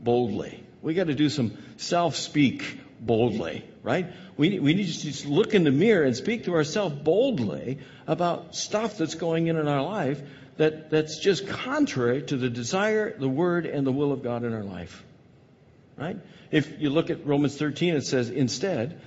boldly. 0.00 0.64
We 0.82 0.94
got 0.94 1.06
to 1.06 1.14
do 1.14 1.28
some 1.28 1.56
self 1.76 2.16
speak 2.16 2.80
boldly, 3.06 3.64
right? 3.82 4.06
We, 4.36 4.58
we 4.58 4.74
need 4.74 4.86
to 4.86 5.00
just 5.00 5.26
look 5.26 5.54
in 5.54 5.64
the 5.64 5.70
mirror 5.70 6.04
and 6.04 6.16
speak 6.16 6.44
to 6.44 6.54
ourselves 6.54 6.94
boldly 6.94 7.78
about 8.06 8.54
stuff 8.54 8.98
that's 8.98 9.14
going 9.14 9.46
in 9.46 9.56
in 9.56 9.68
our 9.68 9.82
life 9.82 10.20
that, 10.56 10.90
that's 10.90 11.18
just 11.18 11.48
contrary 11.48 12.22
to 12.22 12.36
the 12.36 12.48
desire, 12.48 13.16
the 13.16 13.28
word, 13.28 13.66
and 13.66 13.86
the 13.86 13.92
will 13.92 14.12
of 14.12 14.22
God 14.22 14.44
in 14.44 14.54
our 14.54 14.62
life. 14.62 15.04
Right? 15.96 16.18
If 16.50 16.80
you 16.80 16.90
look 16.90 17.10
at 17.10 17.26
Romans 17.26 17.56
13, 17.56 17.94
it 17.94 18.06
says, 18.06 18.30
instead, 18.30 19.00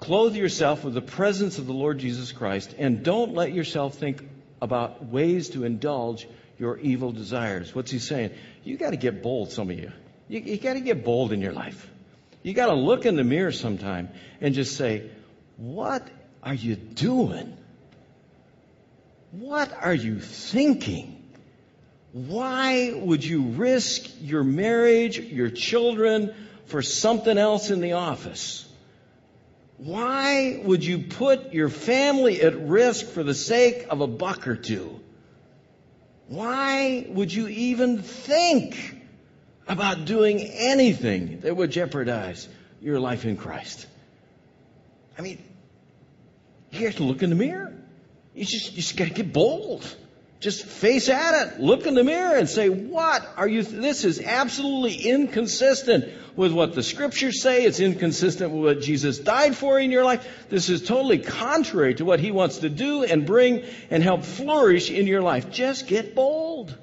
clothe 0.00 0.36
yourself 0.36 0.84
with 0.84 0.94
the 0.94 1.02
presence 1.02 1.58
of 1.58 1.66
the 1.66 1.72
Lord 1.72 1.98
Jesus 1.98 2.32
Christ 2.32 2.74
and 2.78 3.02
don't 3.02 3.34
let 3.34 3.52
yourself 3.52 3.94
think 3.94 4.28
about 4.60 5.06
ways 5.06 5.50
to 5.50 5.64
indulge 5.64 6.28
your 6.58 6.78
evil 6.78 7.12
desires. 7.12 7.74
What's 7.74 7.90
he 7.90 7.98
saying? 7.98 8.32
You 8.64 8.76
got 8.76 8.90
to 8.90 8.96
get 8.96 9.22
bold, 9.22 9.52
some 9.52 9.70
of 9.70 9.78
you. 9.78 9.92
You, 10.28 10.40
you 10.40 10.56
got 10.58 10.74
to 10.74 10.80
get 10.80 11.04
bold 11.04 11.32
in 11.32 11.40
your 11.40 11.52
life. 11.52 11.88
You 12.48 12.54
got 12.54 12.68
to 12.68 12.74
look 12.74 13.04
in 13.04 13.16
the 13.16 13.24
mirror 13.24 13.52
sometime 13.52 14.08
and 14.40 14.54
just 14.54 14.74
say, 14.74 15.10
What 15.58 16.08
are 16.42 16.54
you 16.54 16.76
doing? 16.76 17.54
What 19.32 19.70
are 19.78 19.92
you 19.92 20.18
thinking? 20.18 21.22
Why 22.12 22.94
would 22.94 23.22
you 23.22 23.42
risk 23.42 24.08
your 24.22 24.44
marriage, 24.44 25.18
your 25.18 25.50
children, 25.50 26.34
for 26.64 26.80
something 26.80 27.36
else 27.36 27.68
in 27.68 27.82
the 27.82 27.92
office? 27.92 28.66
Why 29.76 30.58
would 30.64 30.82
you 30.82 31.00
put 31.00 31.52
your 31.52 31.68
family 31.68 32.40
at 32.40 32.58
risk 32.58 33.08
for 33.08 33.22
the 33.22 33.34
sake 33.34 33.88
of 33.90 34.00
a 34.00 34.06
buck 34.06 34.48
or 34.48 34.56
two? 34.56 34.98
Why 36.28 37.04
would 37.10 37.30
you 37.30 37.48
even 37.48 38.00
think 38.00 38.97
about 39.68 40.04
doing 40.06 40.40
anything 40.40 41.40
that 41.40 41.56
would 41.56 41.70
jeopardize 41.70 42.48
your 42.80 42.98
life 42.98 43.24
in 43.24 43.36
Christ? 43.36 43.86
I 45.18 45.22
mean, 45.22 45.42
you 46.70 46.86
have 46.86 46.96
to 46.96 47.04
look 47.04 47.22
in 47.22 47.30
the 47.30 47.36
mirror. 47.36 47.72
You 48.34 48.44
just, 48.44 48.70
you 48.70 48.76
just 48.76 48.96
got 48.96 49.08
to 49.08 49.14
get 49.14 49.32
bold. 49.32 49.84
Just 50.40 50.64
face 50.64 51.08
at 51.08 51.48
it. 51.48 51.60
Look 51.60 51.86
in 51.86 51.94
the 51.94 52.04
mirror 52.04 52.36
and 52.36 52.48
say, 52.48 52.68
what 52.68 53.28
are 53.36 53.48
you, 53.48 53.64
th- 53.64 53.74
this 53.74 54.04
is 54.04 54.20
absolutely 54.20 54.94
inconsistent 54.94 56.04
with 56.36 56.52
what 56.52 56.76
the 56.76 56.82
scriptures 56.84 57.42
say. 57.42 57.64
It's 57.64 57.80
inconsistent 57.80 58.52
with 58.52 58.76
what 58.76 58.84
Jesus 58.84 59.18
died 59.18 59.56
for 59.56 59.80
in 59.80 59.90
your 59.90 60.04
life. 60.04 60.46
This 60.48 60.68
is 60.68 60.82
totally 60.86 61.18
contrary 61.18 61.94
to 61.94 62.04
what 62.04 62.20
he 62.20 62.30
wants 62.30 62.58
to 62.58 62.68
do 62.68 63.02
and 63.02 63.26
bring 63.26 63.64
and 63.90 64.00
help 64.00 64.22
flourish 64.22 64.92
in 64.92 65.08
your 65.08 65.22
life. 65.22 65.50
Just 65.50 65.88
get 65.88 66.14
bold. 66.14 66.76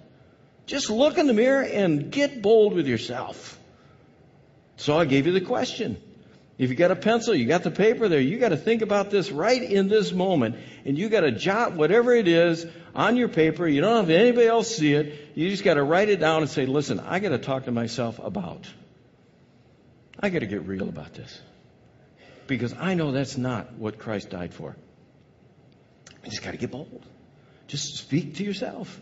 Just 0.65 0.89
look 0.89 1.17
in 1.17 1.28
the 1.28 1.34
mirror 1.34 1.63
and 1.63 2.12
get 2.12 2.41
bold 2.41 2.73
with 2.73 2.88
yourself. 2.88 3.60
So 4.78 4.97
I 4.97 5.06
gave 5.06 5.25
you 5.25 5.32
the 5.32 5.41
question. 5.41 6.01
If 6.58 6.69
you 6.69 6.75
got 6.75 6.91
a 6.91 6.95
pencil, 6.95 7.36
you 7.36 7.45
got 7.45 7.63
the 7.63 7.71
paper 7.71 8.08
there, 8.08 8.21
you 8.21 8.39
got 8.39 8.49
to 8.49 8.58
think 8.58 8.82
about 8.82 9.10
this 9.10 9.30
right 9.30 9.62
in 9.62 9.89
this 9.89 10.13
moment. 10.13 10.56
And 10.86 10.97
you 10.97 11.10
got 11.10 11.21
to 11.21 11.32
jot 11.32 11.73
whatever 11.73 12.13
it 12.13 12.28
is 12.28 12.65
on 12.93 13.17
your 13.17 13.28
paper. 13.28 13.67
You 13.67 13.82
don't 13.82 13.97
have 13.97 14.10
anybody 14.10 14.47
else 14.47 14.73
see 14.73 14.93
it. 14.93 15.32
You 15.36 15.49
just 15.49 15.63
got 15.63 15.73
to 15.73 15.84
write 15.84 16.10
it 16.10 16.19
down 16.19 16.41
and 16.41 16.49
say, 16.49 16.65
listen, 16.65 16.99
I 17.01 17.19
got 17.19 17.30
to 17.30 17.38
talk 17.38 17.65
to 17.65 17.71
myself 17.71 18.19
about. 18.19 18.65
I 20.19 20.30
got 20.30 20.39
to 20.39 20.47
get 20.47 20.63
real 20.63 20.88
about 20.88 21.13
this. 21.13 21.41
Because 22.47 22.73
I 22.73 22.93
know 22.93 23.12
that's 23.12 23.38
not 23.38 23.73
what 23.73 23.99
Christ 23.99 24.30
died 24.30 24.54
for. 24.54 24.78
I 26.23 26.30
just 26.30 26.41
got 26.41 26.51
to 26.51 26.58
get 26.58 26.71
bold. 26.71 27.06
Just 27.67 27.97
speak 27.97 28.36
to 28.36 28.43
yourself. 28.43 28.99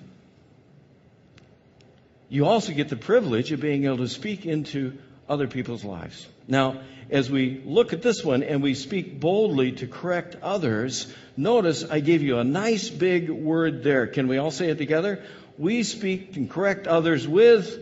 You 2.29 2.45
also 2.45 2.73
get 2.73 2.89
the 2.89 2.95
privilege 2.95 3.51
of 3.51 3.59
being 3.59 3.85
able 3.85 3.97
to 3.97 4.07
speak 4.07 4.45
into 4.45 4.97
other 5.29 5.47
people's 5.47 5.83
lives. 5.83 6.27
Now, 6.47 6.81
as 7.09 7.29
we 7.29 7.61
look 7.65 7.93
at 7.93 8.01
this 8.01 8.23
one 8.23 8.43
and 8.43 8.61
we 8.61 8.73
speak 8.73 9.19
boldly 9.19 9.73
to 9.73 9.87
correct 9.87 10.37
others, 10.41 11.13
notice 11.37 11.83
I 11.83 11.99
gave 11.99 12.21
you 12.21 12.39
a 12.39 12.43
nice 12.43 12.89
big 12.89 13.29
word 13.29 13.83
there. 13.83 14.07
Can 14.07 14.27
we 14.27 14.37
all 14.37 14.51
say 14.51 14.69
it 14.69 14.77
together? 14.77 15.23
We 15.57 15.83
speak 15.83 16.35
and 16.35 16.49
correct 16.49 16.87
others 16.87 17.27
with, 17.27 17.79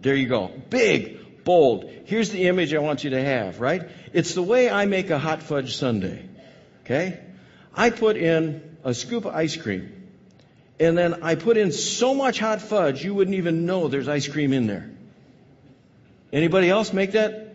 there 0.00 0.14
you 0.14 0.28
go, 0.28 0.50
big, 0.70 1.44
bold. 1.44 1.90
Here's 2.06 2.30
the 2.30 2.48
image 2.48 2.72
I 2.74 2.78
want 2.78 3.04
you 3.04 3.10
to 3.10 3.22
have, 3.22 3.60
right? 3.60 3.88
It's 4.12 4.34
the 4.34 4.42
way 4.42 4.70
I 4.70 4.86
make 4.86 5.10
a 5.10 5.18
hot 5.18 5.42
fudge 5.42 5.76
sundae. 5.76 6.22
Okay? 6.84 7.20
I 7.74 7.90
put 7.90 8.16
in 8.16 8.76
a 8.84 8.94
scoop 8.94 9.24
of 9.24 9.34
ice 9.34 9.56
cream. 9.56 10.01
And 10.82 10.98
then 10.98 11.22
I 11.22 11.36
put 11.36 11.56
in 11.56 11.70
so 11.70 12.12
much 12.12 12.40
hot 12.40 12.60
fudge 12.60 13.04
you 13.04 13.14
wouldn't 13.14 13.36
even 13.36 13.66
know 13.66 13.86
there's 13.86 14.08
ice 14.08 14.26
cream 14.26 14.52
in 14.52 14.66
there. 14.66 14.90
Anybody 16.32 16.68
else 16.68 16.92
make 16.92 17.12
that? 17.12 17.54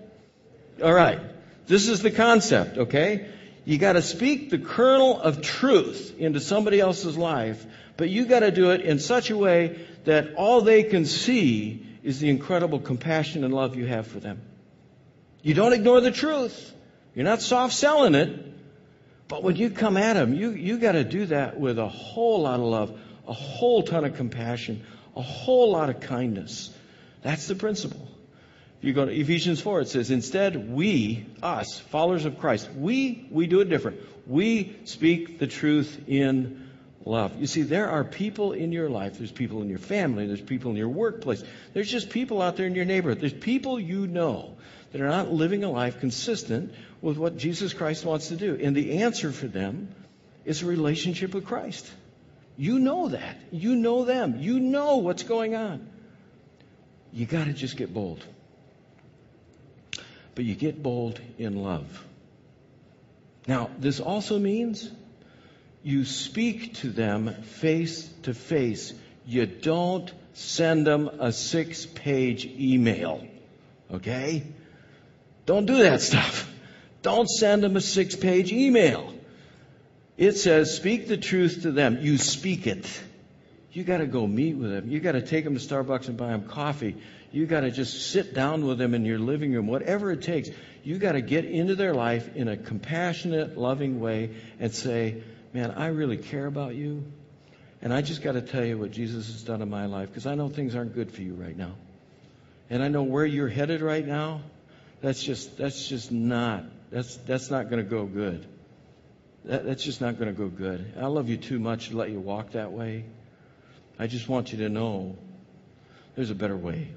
All 0.81 0.93
right. 0.93 1.19
This 1.65 1.89
is 1.89 2.01
the 2.01 2.09
concept, 2.09 2.77
okay? 2.77 3.27
You 3.65 3.77
got 3.79 3.93
to 3.93 4.01
speak 4.01 4.49
the 4.49 4.57
kernel 4.57 5.19
of 5.19 5.41
truth 5.41 6.15
into 6.17 6.39
somebody 6.39 6.79
else's 6.79 7.17
life, 7.17 7.65
but 7.97 8.09
you 8.09 8.27
got 8.27 8.39
to 8.39 8.51
do 8.51 8.71
it 8.71 8.79
in 8.79 8.97
such 8.97 9.29
a 9.29 9.37
way 9.37 9.77
that 10.05 10.35
all 10.35 10.61
they 10.61 10.83
can 10.83 11.05
see 11.05 11.85
is 12.03 12.21
the 12.21 12.29
incredible 12.29 12.79
compassion 12.79 13.43
and 13.43 13.53
love 13.53 13.75
you 13.75 13.87
have 13.87 14.07
for 14.07 14.21
them. 14.21 14.39
You 15.41 15.53
don't 15.53 15.73
ignore 15.73 15.99
the 15.99 16.11
truth. 16.11 16.73
You're 17.13 17.25
not 17.25 17.41
soft 17.41 17.73
selling 17.73 18.15
it. 18.15 18.53
But 19.27 19.43
when 19.43 19.57
you 19.57 19.69
come 19.69 19.97
at 19.97 20.13
them, 20.13 20.33
you, 20.33 20.51
you 20.51 20.77
got 20.77 20.93
to 20.93 21.03
do 21.03 21.25
that 21.25 21.59
with 21.59 21.77
a 21.77 21.89
whole 21.89 22.43
lot 22.43 22.61
of 22.61 22.65
love, 22.65 22.97
a 23.27 23.33
whole 23.33 23.83
ton 23.83 24.05
of 24.05 24.15
compassion, 24.15 24.83
a 25.15 25.21
whole 25.21 25.71
lot 25.71 25.89
of 25.89 25.99
kindness. 25.99 26.73
That's 27.21 27.47
the 27.47 27.55
principle. 27.55 28.07
If 28.79 28.85
you 28.85 28.93
go 28.93 29.05
to 29.05 29.11
Ephesians 29.11 29.59
4, 29.59 29.81
it 29.81 29.87
says, 29.89 30.11
instead, 30.11 30.71
we, 30.71 31.25
us, 31.41 31.79
followers 31.79 32.25
of 32.25 32.39
Christ, 32.39 32.69
we, 32.73 33.27
we 33.31 33.47
do 33.47 33.59
it 33.61 33.69
different. 33.69 33.99
We 34.27 34.75
speak 34.85 35.39
the 35.39 35.47
truth 35.47 36.03
in 36.07 36.69
love. 37.03 37.39
You 37.39 37.47
see, 37.47 37.63
there 37.63 37.89
are 37.89 38.03
people 38.03 38.53
in 38.53 38.71
your 38.71 38.89
life. 38.89 39.17
There's 39.17 39.31
people 39.31 39.63
in 39.63 39.69
your 39.69 39.79
family. 39.79 40.27
There's 40.27 40.41
people 40.41 40.71
in 40.71 40.77
your 40.77 40.89
workplace. 40.89 41.43
There's 41.73 41.89
just 41.89 42.11
people 42.11 42.41
out 42.41 42.55
there 42.55 42.67
in 42.67 42.75
your 42.75 42.85
neighborhood. 42.85 43.19
There's 43.19 43.33
people 43.33 43.79
you 43.79 44.05
know 44.05 44.57
that 44.91 45.01
are 45.01 45.09
not 45.09 45.31
living 45.31 45.63
a 45.63 45.71
life 45.71 45.99
consistent 45.99 46.73
with 47.01 47.17
what 47.17 47.37
Jesus 47.37 47.73
Christ 47.73 48.05
wants 48.05 48.27
to 48.27 48.35
do. 48.35 48.59
And 48.61 48.75
the 48.75 48.99
answer 48.99 49.31
for 49.31 49.47
them 49.47 49.89
is 50.45 50.61
a 50.61 50.65
relationship 50.65 51.33
with 51.33 51.45
Christ. 51.45 51.89
You 52.57 52.79
know 52.79 53.09
that. 53.09 53.37
You 53.51 53.75
know 53.75 54.03
them. 54.03 54.39
You 54.39 54.59
know 54.59 54.97
what's 54.97 55.23
going 55.23 55.55
on. 55.55 55.87
You 57.13 57.25
got 57.25 57.45
to 57.45 57.53
just 57.53 57.77
get 57.77 57.93
bold 57.93 58.23
but 60.37 60.45
you 60.45 60.53
get 60.53 60.83
bold 60.83 61.19
in 61.39 61.63
love. 61.63 62.05
Now, 63.47 63.71
this 63.79 63.99
also 63.99 64.37
means 64.37 64.87
you 65.81 66.05
speak 66.05 66.75
to 66.75 66.91
them 66.91 67.33
face 67.41 68.07
to 68.21 68.35
face. 68.35 68.93
You 69.25 69.47
don't 69.47 70.13
send 70.33 70.85
them 70.85 71.07
a 71.07 71.31
six 71.31 71.87
page 71.87 72.45
email. 72.45 73.25
Okay? 73.91 74.43
Don't 75.47 75.65
do 75.65 75.77
that 75.77 76.01
stuff. 76.11 76.47
Don't 77.01 77.27
send 77.27 77.63
them 77.63 77.75
a 77.75 77.81
six 77.81 78.15
page 78.15 78.51
email. 78.51 79.11
It 80.17 80.33
says, 80.33 80.75
speak 80.75 81.07
the 81.07 81.17
truth 81.17 81.61
to 81.61 81.71
them. 81.71 81.99
You 82.01 82.17
speak 82.17 82.65
it. 82.65 82.87
You 83.71 83.83
got 83.83 83.99
to 83.99 84.07
go 84.07 84.25
meet 84.25 84.55
with 84.55 84.71
them. 84.71 84.89
You 84.89 84.99
got 84.99 85.11
to 85.11 85.21
take 85.21 85.43
them 85.43 85.55
to 85.55 85.59
Starbucks 85.59 86.07
and 86.07 86.17
buy 86.17 86.29
them 86.29 86.47
coffee. 86.47 86.95
You 87.31 87.45
got 87.45 87.61
to 87.61 87.69
just 87.69 88.11
sit 88.11 88.33
down 88.33 88.65
with 88.65 88.79
them 88.79 88.95
in 88.95 89.05
your 89.05 89.19
living 89.19 89.53
room, 89.53 89.67
whatever 89.67 90.11
it 90.11 90.23
takes. 90.23 90.49
You 90.83 90.97
got 90.97 91.11
to 91.11 91.21
get 91.21 91.45
into 91.45 91.75
their 91.75 91.93
life 91.93 92.35
in 92.35 92.47
a 92.47 92.57
compassionate, 92.57 93.57
loving 93.57 93.99
way 93.99 94.31
and 94.59 94.73
say, 94.73 95.21
Man, 95.53 95.71
I 95.71 95.87
really 95.87 96.17
care 96.17 96.45
about 96.45 96.75
you. 96.75 97.03
And 97.81 97.93
I 97.93 98.01
just 98.01 98.21
got 98.21 98.33
to 98.33 98.41
tell 98.41 98.65
you 98.65 98.77
what 98.77 98.91
Jesus 98.91 99.27
has 99.27 99.43
done 99.43 99.61
in 99.61 99.69
my 99.69 99.85
life 99.85 100.09
because 100.09 100.25
I 100.25 100.35
know 100.35 100.49
things 100.49 100.75
aren't 100.75 100.93
good 100.93 101.11
for 101.11 101.21
you 101.21 101.35
right 101.35 101.55
now. 101.55 101.73
And 102.69 102.83
I 102.83 102.87
know 102.89 103.03
where 103.03 103.25
you're 103.25 103.47
headed 103.47 103.81
right 103.81 104.05
now. 104.05 104.41
That's 105.01 105.21
just, 105.21 105.57
that's 105.57 105.87
just 105.87 106.11
not, 106.11 106.63
that's, 106.91 107.15
that's 107.17 107.49
not 107.51 107.69
going 107.69 107.83
to 107.83 107.89
go 107.89 108.05
good. 108.05 108.45
That, 109.47 109.65
that's 109.65 109.83
just 109.83 110.01
not 110.01 110.19
going 110.19 110.27
to 110.27 110.37
go 110.37 110.49
good. 110.49 110.93
I 110.99 111.05
love 111.05 111.29
you 111.29 111.37
too 111.37 111.57
much 111.57 111.89
to 111.89 111.97
let 111.97 112.09
you 112.11 112.19
walk 112.19 112.51
that 112.51 112.73
way. 112.73 113.05
I 113.97 114.07
just 114.07 114.27
want 114.27 114.51
you 114.51 114.59
to 114.59 114.69
know 114.69 115.15
there's 116.15 116.29
a 116.29 116.35
better 116.35 116.57
way. 116.57 116.89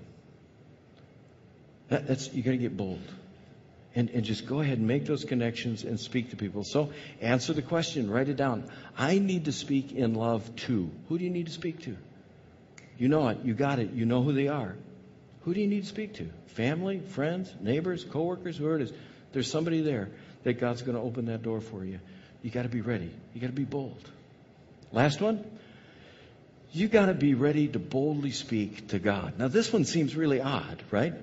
That, 1.89 2.09
that's 2.09 2.33
you 2.33 2.43
got 2.43 2.51
to 2.51 2.57
get 2.57 2.77
bold, 2.77 3.03
and 3.95 4.11
and 4.11 4.25
just 4.25 4.47
go 4.47 4.61
ahead 4.61 4.79
and 4.79 4.87
make 4.87 5.07
those 5.07 5.25
connections 5.25 5.85
and 5.85 5.99
speak 5.99 6.31
to 6.31 6.37
people. 6.37 6.65
So 6.65 6.93
answer 7.21 7.53
the 7.53 7.63
question, 7.63 8.11
write 8.11 8.29
it 8.29 8.37
down. 8.37 8.69
I 8.99 9.19
need 9.19 9.45
to 9.45 9.53
speak 9.53 9.93
in 9.93 10.15
love 10.15 10.57
too. 10.57 10.91
Who 11.09 11.19
do 11.19 11.25
you 11.25 11.31
need 11.31 11.47
to 11.47 11.53
speak 11.53 11.83
to? 11.85 11.97
You 12.99 13.09
know 13.09 13.29
it. 13.29 13.39
You 13.45 13.55
got 13.55 13.79
it. 13.79 13.93
You 13.93 14.07
know 14.07 14.23
who 14.23 14.33
they 14.33 14.49
are. 14.49 14.75
Who 15.43 15.55
do 15.55 15.61
you 15.61 15.69
need 15.69 15.83
to 15.83 15.89
speak 15.89 16.15
to? 16.15 16.29
Family, 16.49 16.99
friends, 16.99 17.55
neighbors, 17.61 18.05
coworkers, 18.05 18.57
whoever 18.57 18.77
it 18.77 18.83
is. 18.83 18.93
There's 19.33 19.51
somebody 19.51 19.83
there 19.83 20.11
that 20.43 20.55
God's 20.55 20.83
going 20.83 20.97
to 20.97 21.03
open 21.03 21.27
that 21.27 21.43
door 21.43 21.61
for 21.61 21.85
you. 21.85 22.01
You 22.43 22.51
got 22.51 22.63
to 22.63 22.69
be 22.69 22.81
ready. 22.81 23.11
You 23.35 23.41
got 23.41 23.49
to 23.49 23.53
be 23.53 23.65
bold. 23.65 24.03
Last 24.93 25.21
one. 25.21 25.45
You 26.73 26.89
got 26.89 27.07
to 27.07 27.15
be 27.15 27.35
ready 27.35 27.69
to 27.69 27.79
boldly 27.79 28.31
speak 28.31 28.89
to 28.89 28.99
God. 28.99 29.39
Now, 29.39 29.49
this 29.49 29.73
one 29.73 29.85
seems 29.85 30.15
really 30.15 30.41
odd, 30.41 30.83
right? 30.91 31.15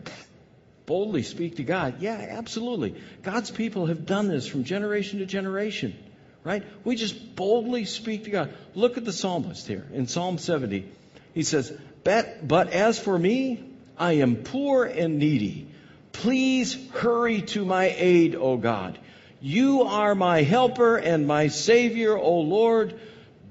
boldly 0.88 1.22
speak 1.22 1.58
to 1.58 1.64
God? 1.64 1.96
Yeah, 2.00 2.16
absolutely. 2.30 2.96
God's 3.22 3.52
people 3.52 3.86
have 3.86 4.08
done 4.08 4.30
this 4.30 4.48
from 4.48 4.64
generation 4.64 5.20
to 5.20 5.28
generation, 5.28 5.96
right? 6.44 6.64
We 6.84 6.96
just 6.96 7.36
boldly 7.36 7.86
speak 7.86 8.24
to 8.24 8.32
God. 8.32 8.54
Look 8.74 8.98
at 8.98 9.06
the 9.06 9.14
psalmist 9.14 9.68
here 9.68 9.86
in 9.94 10.08
Psalm 10.08 10.40
70. 10.40 10.90
He 11.36 11.44
says, 11.44 11.72
But, 12.04 12.48
but 12.48 12.72
as 12.72 12.98
for 12.98 13.20
me, 13.20 13.64
I 13.98 14.14
am 14.14 14.38
poor 14.38 14.86
and 14.86 15.20
needy. 15.20 15.68
Please 16.14 16.78
hurry 16.94 17.42
to 17.42 17.66
my 17.66 17.94
aid, 17.96 18.36
O 18.36 18.58
God. 18.58 18.98
You 19.40 19.84
are 19.84 20.16
my 20.16 20.42
helper 20.42 20.98
and 20.98 21.28
my 21.28 21.48
Savior, 21.48 22.18
O 22.18 22.40
Lord. 22.40 23.00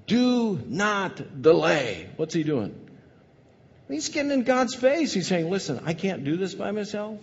Do 0.07 0.61
not 0.67 1.43
delay. 1.43 2.09
What's 2.17 2.35
he 2.35 2.43
doing? 2.43 2.75
He's 3.89 4.09
getting 4.09 4.33
in 4.33 4.43
God's 4.43 4.75
face. 4.75 5.13
He's 5.13 5.29
saying, 5.29 5.51
listen, 5.51 5.81
I 5.85 5.95
can't 5.95 6.25
do 6.25 6.37
this 6.37 6.55
by 6.55 6.73
myself. 6.73 7.21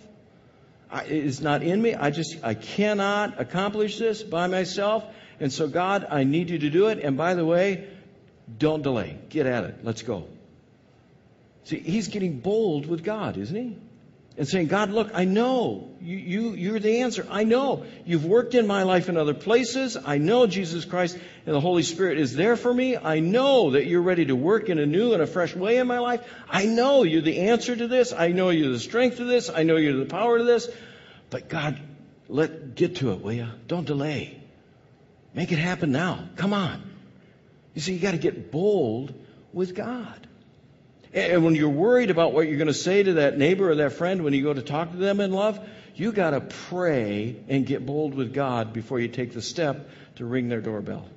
I, 0.90 1.02
it's 1.04 1.40
not 1.40 1.62
in 1.62 1.80
me. 1.80 1.94
I 1.94 2.10
just, 2.10 2.36
I 2.42 2.54
cannot 2.54 3.40
accomplish 3.40 3.98
this 3.98 4.22
by 4.22 4.46
myself. 4.46 5.04
And 5.40 5.52
so, 5.52 5.68
God, 5.68 6.06
I 6.08 6.24
need 6.24 6.50
you 6.50 6.58
to 6.60 6.70
do 6.70 6.88
it. 6.88 7.00
And 7.00 7.16
by 7.16 7.34
the 7.34 7.44
way, 7.44 7.88
don't 8.58 8.82
delay. 8.82 9.18
Get 9.28 9.46
at 9.46 9.64
it. 9.64 9.76
Let's 9.82 10.02
go. 10.02 10.28
See, 11.64 11.80
he's 11.80 12.08
getting 12.08 12.40
bold 12.40 12.86
with 12.86 13.02
God, 13.02 13.36
isn't 13.36 13.56
he? 13.56 13.76
And 14.36 14.48
saying, 14.48 14.66
God, 14.66 14.90
look, 14.90 15.12
I 15.14 15.26
know 15.26 15.94
you, 16.00 16.16
you, 16.16 16.50
you're 16.54 16.80
the 16.80 17.02
answer. 17.02 17.24
I 17.30 17.44
know 17.44 17.84
you've 18.04 18.24
worked 18.24 18.54
in 18.54 18.66
my 18.66 18.82
life 18.82 19.08
in 19.08 19.16
other 19.16 19.32
places. 19.32 19.96
I 19.96 20.18
know 20.18 20.48
Jesus 20.48 20.84
Christ 20.84 21.16
and 21.46 21.54
the 21.54 21.60
Holy 21.60 21.84
Spirit 21.84 22.18
is 22.18 22.34
there 22.34 22.56
for 22.56 22.74
me. 22.74 22.96
I 22.96 23.20
know 23.20 23.70
that 23.70 23.86
you're 23.86 24.02
ready 24.02 24.24
to 24.26 24.34
work 24.34 24.68
in 24.68 24.80
a 24.80 24.86
new 24.86 25.12
and 25.12 25.22
a 25.22 25.26
fresh 25.28 25.54
way 25.54 25.76
in 25.76 25.86
my 25.86 26.00
life. 26.00 26.20
I 26.50 26.66
know 26.66 27.04
you're 27.04 27.22
the 27.22 27.42
answer 27.42 27.76
to 27.76 27.86
this. 27.86 28.12
I 28.12 28.28
know 28.32 28.50
you're 28.50 28.72
the 28.72 28.80
strength 28.80 29.18
to 29.18 29.24
this. 29.24 29.50
I 29.50 29.62
know 29.62 29.76
you're 29.76 29.98
the 29.98 30.06
power 30.06 30.38
to 30.38 30.44
this. 30.44 30.68
But 31.30 31.48
God, 31.48 31.80
let 32.28 32.74
get 32.74 32.96
to 32.96 33.12
it, 33.12 33.20
will 33.20 33.34
you? 33.34 33.48
Don't 33.68 33.86
delay. 33.86 34.40
Make 35.32 35.52
it 35.52 35.58
happen 35.58 35.92
now. 35.92 36.28
Come 36.34 36.52
on. 36.52 36.82
You 37.74 37.80
see, 37.80 37.94
you 37.94 38.00
got 38.00 38.12
to 38.12 38.18
get 38.18 38.50
bold 38.50 39.14
with 39.52 39.76
God. 39.76 40.23
And 41.14 41.44
when 41.44 41.54
you're 41.54 41.68
worried 41.68 42.10
about 42.10 42.32
what 42.32 42.48
you're 42.48 42.56
going 42.56 42.66
to 42.66 42.74
say 42.74 43.04
to 43.04 43.14
that 43.14 43.38
neighbor 43.38 43.70
or 43.70 43.76
that 43.76 43.92
friend 43.92 44.24
when 44.24 44.34
you 44.34 44.42
go 44.42 44.52
to 44.52 44.62
talk 44.62 44.90
to 44.90 44.96
them 44.96 45.20
in 45.20 45.32
love, 45.32 45.60
you 45.94 46.10
got 46.10 46.30
to 46.30 46.40
pray 46.40 47.36
and 47.48 47.64
get 47.64 47.86
bold 47.86 48.14
with 48.14 48.34
God 48.34 48.72
before 48.72 48.98
you 48.98 49.06
take 49.06 49.32
the 49.32 49.40
step 49.40 49.88
to 50.16 50.24
ring 50.24 50.48
their 50.48 50.60
doorbell. 50.60 51.08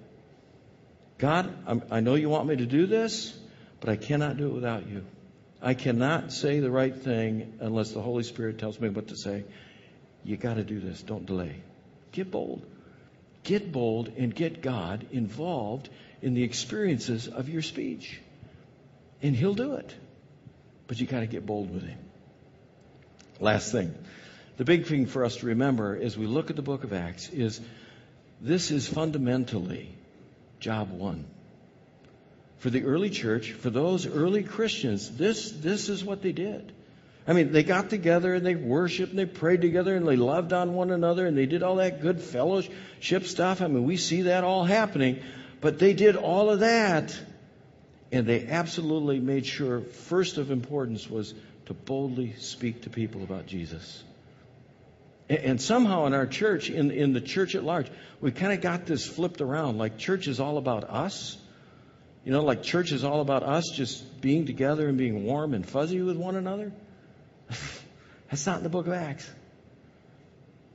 God, 1.18 1.52
I'm, 1.66 1.82
i 1.90 2.00
know 2.00 2.14
you 2.14 2.30
want 2.30 2.48
me 2.48 2.58
to 2.58 2.66
do 2.68 2.86
this, 2.86 3.36
but 3.80 3.90
I 3.90 3.96
cannot 3.96 4.38
do 4.38 4.48
it 4.48 4.54
without 4.54 4.88
you. 4.88 5.04
I 5.64 5.74
cannot 5.74 6.32
say 6.32 6.60
the 6.60 6.70
right 6.70 6.96
thing 6.96 7.58
unless 7.60 7.92
the 7.92 8.02
Holy 8.02 8.22
Spirit 8.22 8.60
tells 8.60 8.80
me 8.80 8.90
what 8.90 9.08
to 9.08 9.18
say. 9.18 9.46
You 10.24 10.38
got 10.38 10.56
to 10.56 10.64
do 10.64 10.80
this. 10.80 11.02
Don't 11.02 11.26
delay. 11.26 11.56
Get 12.12 12.30
bold. 12.30 12.64
Get 13.44 13.72
bold 13.72 14.12
and 14.16 14.34
get 14.34 14.62
God 14.62 15.08
involved 15.12 15.90
in 16.22 16.36
the 16.36 16.44
experiences 16.44 17.28
of 17.28 17.50
your 17.50 17.64
speech. 17.64 18.20
And 19.22 19.36
He'll 19.36 19.54
do 19.54 19.76
it. 19.76 19.94
But 20.88 21.00
you 21.00 21.08
got 21.08 21.22
to 21.22 21.28
get 21.28 21.46
bold 21.46 21.74
with 21.74 21.84
Him. 21.84 22.00
Last 23.40 23.72
thing. 23.72 23.94
The 24.58 24.66
big 24.66 24.88
thing 24.88 25.06
for 25.06 25.24
us 25.24 25.38
to 25.38 25.48
remember 25.48 26.00
as 26.02 26.18
we 26.18 26.26
look 26.26 26.50
at 26.50 26.56
the 26.56 26.62
book 26.62 26.84
of 26.84 26.92
Acts 26.92 27.30
is 27.30 27.62
this 28.42 28.72
is 28.72 28.88
fundamentally 28.88 29.96
job 30.60 30.92
one. 30.92 31.26
For 32.60 32.72
the 32.72 32.86
early 32.86 33.12
church, 33.12 33.52
for 33.52 33.70
those 33.70 34.08
early 34.08 34.42
Christians, 34.42 35.16
this, 35.16 35.52
this 35.52 35.90
is 35.90 36.04
what 36.04 36.24
they 36.24 36.32
did. 36.32 36.72
I 37.28 37.34
mean, 37.34 37.52
they 37.52 37.64
got 37.64 37.90
together 37.90 38.34
and 38.34 38.46
they 38.46 38.56
worshiped 38.56 39.12
and 39.12 39.20
they 39.20 39.26
prayed 39.26 39.62
together 39.62 39.96
and 39.96 40.08
they 40.08 40.16
loved 40.16 40.54
on 40.54 40.74
one 40.74 40.92
another 40.92 41.28
and 41.28 41.38
they 41.38 41.46
did 41.46 41.62
all 41.62 41.76
that 41.76 42.02
good 42.02 42.22
fellowship 42.22 43.26
stuff. 43.26 43.62
I 43.62 43.68
mean, 43.68 43.84
we 43.84 43.98
see 43.98 44.24
that 44.24 44.44
all 44.44 44.64
happening. 44.64 45.22
But 45.60 45.78
they 45.78 45.94
did 45.94 46.16
all 46.16 46.50
of 46.50 46.62
that 46.62 47.18
and 48.12 48.26
they 48.26 48.48
absolutely 48.48 49.20
made 49.20 49.46
sure, 49.46 49.82
first 49.82 50.38
of 50.38 50.52
importance 50.52 51.10
was 51.10 51.34
to 51.66 51.74
boldly 51.74 52.34
speak 52.38 52.84
to 52.84 52.90
people 52.90 53.24
about 53.24 53.46
Jesus. 53.46 54.04
And 55.30 55.62
somehow 55.62 56.06
in 56.06 56.14
our 56.14 56.26
church, 56.26 56.70
in, 56.70 56.90
in 56.92 57.12
the 57.12 57.20
church 57.20 57.54
at 57.56 57.64
large, 57.64 57.88
we 58.22 58.32
kind 58.32 58.54
of 58.54 58.62
got 58.62 58.86
this 58.86 59.06
flipped 59.06 59.42
around. 59.42 59.78
Like 59.78 59.98
church 59.98 60.28
is 60.28 60.40
all 60.40 60.58
about 60.58 60.86
us. 60.86 61.38
You 62.24 62.32
know, 62.32 62.44
like 62.44 62.64
church 62.64 62.94
is 62.94 63.04
all 63.04 63.20
about 63.20 63.44
us 63.44 63.66
just 63.74 64.22
being 64.22 64.46
together 64.46 64.88
and 64.88 64.98
being 64.98 65.26
warm 65.26 65.54
and 65.54 65.66
fuzzy 65.66 66.02
with 66.02 66.16
one 66.16 66.38
another. 66.38 66.72
That's 68.30 68.46
not 68.46 68.58
in 68.58 68.64
the 68.64 68.70
book 68.70 68.88
of 68.88 68.94
Acts. 68.94 69.30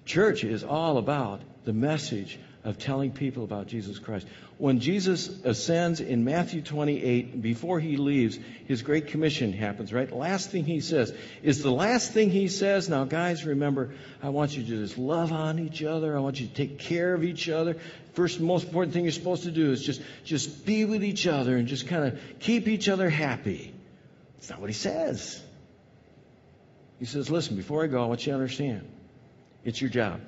Church 0.04 0.44
is 0.44 0.64
all 0.64 0.98
about 0.98 1.40
the 1.64 1.72
message 1.72 2.38
of 2.64 2.78
telling 2.78 3.10
people 3.10 3.42
about 3.42 3.66
Jesus 3.66 3.98
Christ. 3.98 4.26
When 4.56 4.78
Jesus 4.78 5.28
ascends 5.44 6.00
in 6.00 6.24
Matthew 6.24 6.62
28, 6.62 7.42
before 7.42 7.80
he 7.80 7.96
leaves, 7.96 8.38
his 8.68 8.82
great 8.82 9.08
commission 9.08 9.52
happens, 9.52 9.92
right? 9.92 10.10
Last 10.12 10.50
thing 10.50 10.64
he 10.64 10.80
says 10.80 11.12
is 11.42 11.62
the 11.62 11.72
last 11.72 12.12
thing 12.12 12.30
he 12.30 12.46
says. 12.46 12.88
Now, 12.88 13.04
guys, 13.04 13.44
remember, 13.44 13.90
I 14.22 14.28
want 14.28 14.56
you 14.56 14.62
to 14.62 14.68
just 14.68 14.96
love 14.96 15.32
on 15.32 15.58
each 15.58 15.82
other. 15.82 16.16
I 16.16 16.20
want 16.20 16.38
you 16.38 16.46
to 16.46 16.54
take 16.54 16.78
care 16.78 17.14
of 17.14 17.24
each 17.24 17.48
other. 17.48 17.76
First, 18.12 18.38
most 18.38 18.66
important 18.66 18.94
thing 18.94 19.04
you're 19.04 19.12
supposed 19.12 19.42
to 19.42 19.50
do 19.50 19.72
is 19.72 19.82
just, 19.82 20.00
just 20.24 20.64
be 20.64 20.84
with 20.84 21.02
each 21.02 21.26
other 21.26 21.56
and 21.56 21.66
just 21.66 21.88
kind 21.88 22.04
of 22.04 22.20
keep 22.38 22.68
each 22.68 22.88
other 22.88 23.10
happy. 23.10 23.74
That's 24.36 24.50
not 24.50 24.60
what 24.60 24.70
he 24.70 24.74
says. 24.74 25.42
He 27.00 27.06
says, 27.06 27.28
listen, 27.28 27.56
before 27.56 27.82
I 27.82 27.88
go, 27.88 28.04
I 28.04 28.06
want 28.06 28.24
you 28.24 28.32
to 28.32 28.38
understand 28.38 28.88
it's 29.64 29.80
your 29.80 29.90
job. 29.90 30.20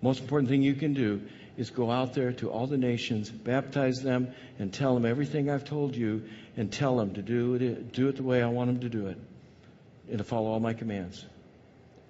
Most 0.00 0.20
important 0.20 0.48
thing 0.48 0.62
you 0.62 0.74
can 0.74 0.94
do 0.94 1.22
is 1.56 1.70
go 1.70 1.90
out 1.90 2.14
there 2.14 2.32
to 2.32 2.50
all 2.50 2.66
the 2.66 2.76
nations, 2.76 3.30
baptize 3.30 4.02
them, 4.02 4.34
and 4.58 4.72
tell 4.72 4.94
them 4.94 5.06
everything 5.06 5.50
I've 5.50 5.64
told 5.64 5.94
you, 5.94 6.24
and 6.56 6.72
tell 6.72 6.96
them 6.96 7.14
to 7.14 7.22
do 7.22 7.54
it, 7.54 7.92
do 7.92 8.08
it 8.08 8.16
the 8.16 8.22
way 8.22 8.42
I 8.42 8.48
want 8.48 8.68
them 8.68 8.80
to 8.80 8.88
do 8.88 9.06
it, 9.06 9.18
and 10.08 10.18
to 10.18 10.24
follow 10.24 10.50
all 10.50 10.60
my 10.60 10.74
commands. 10.74 11.24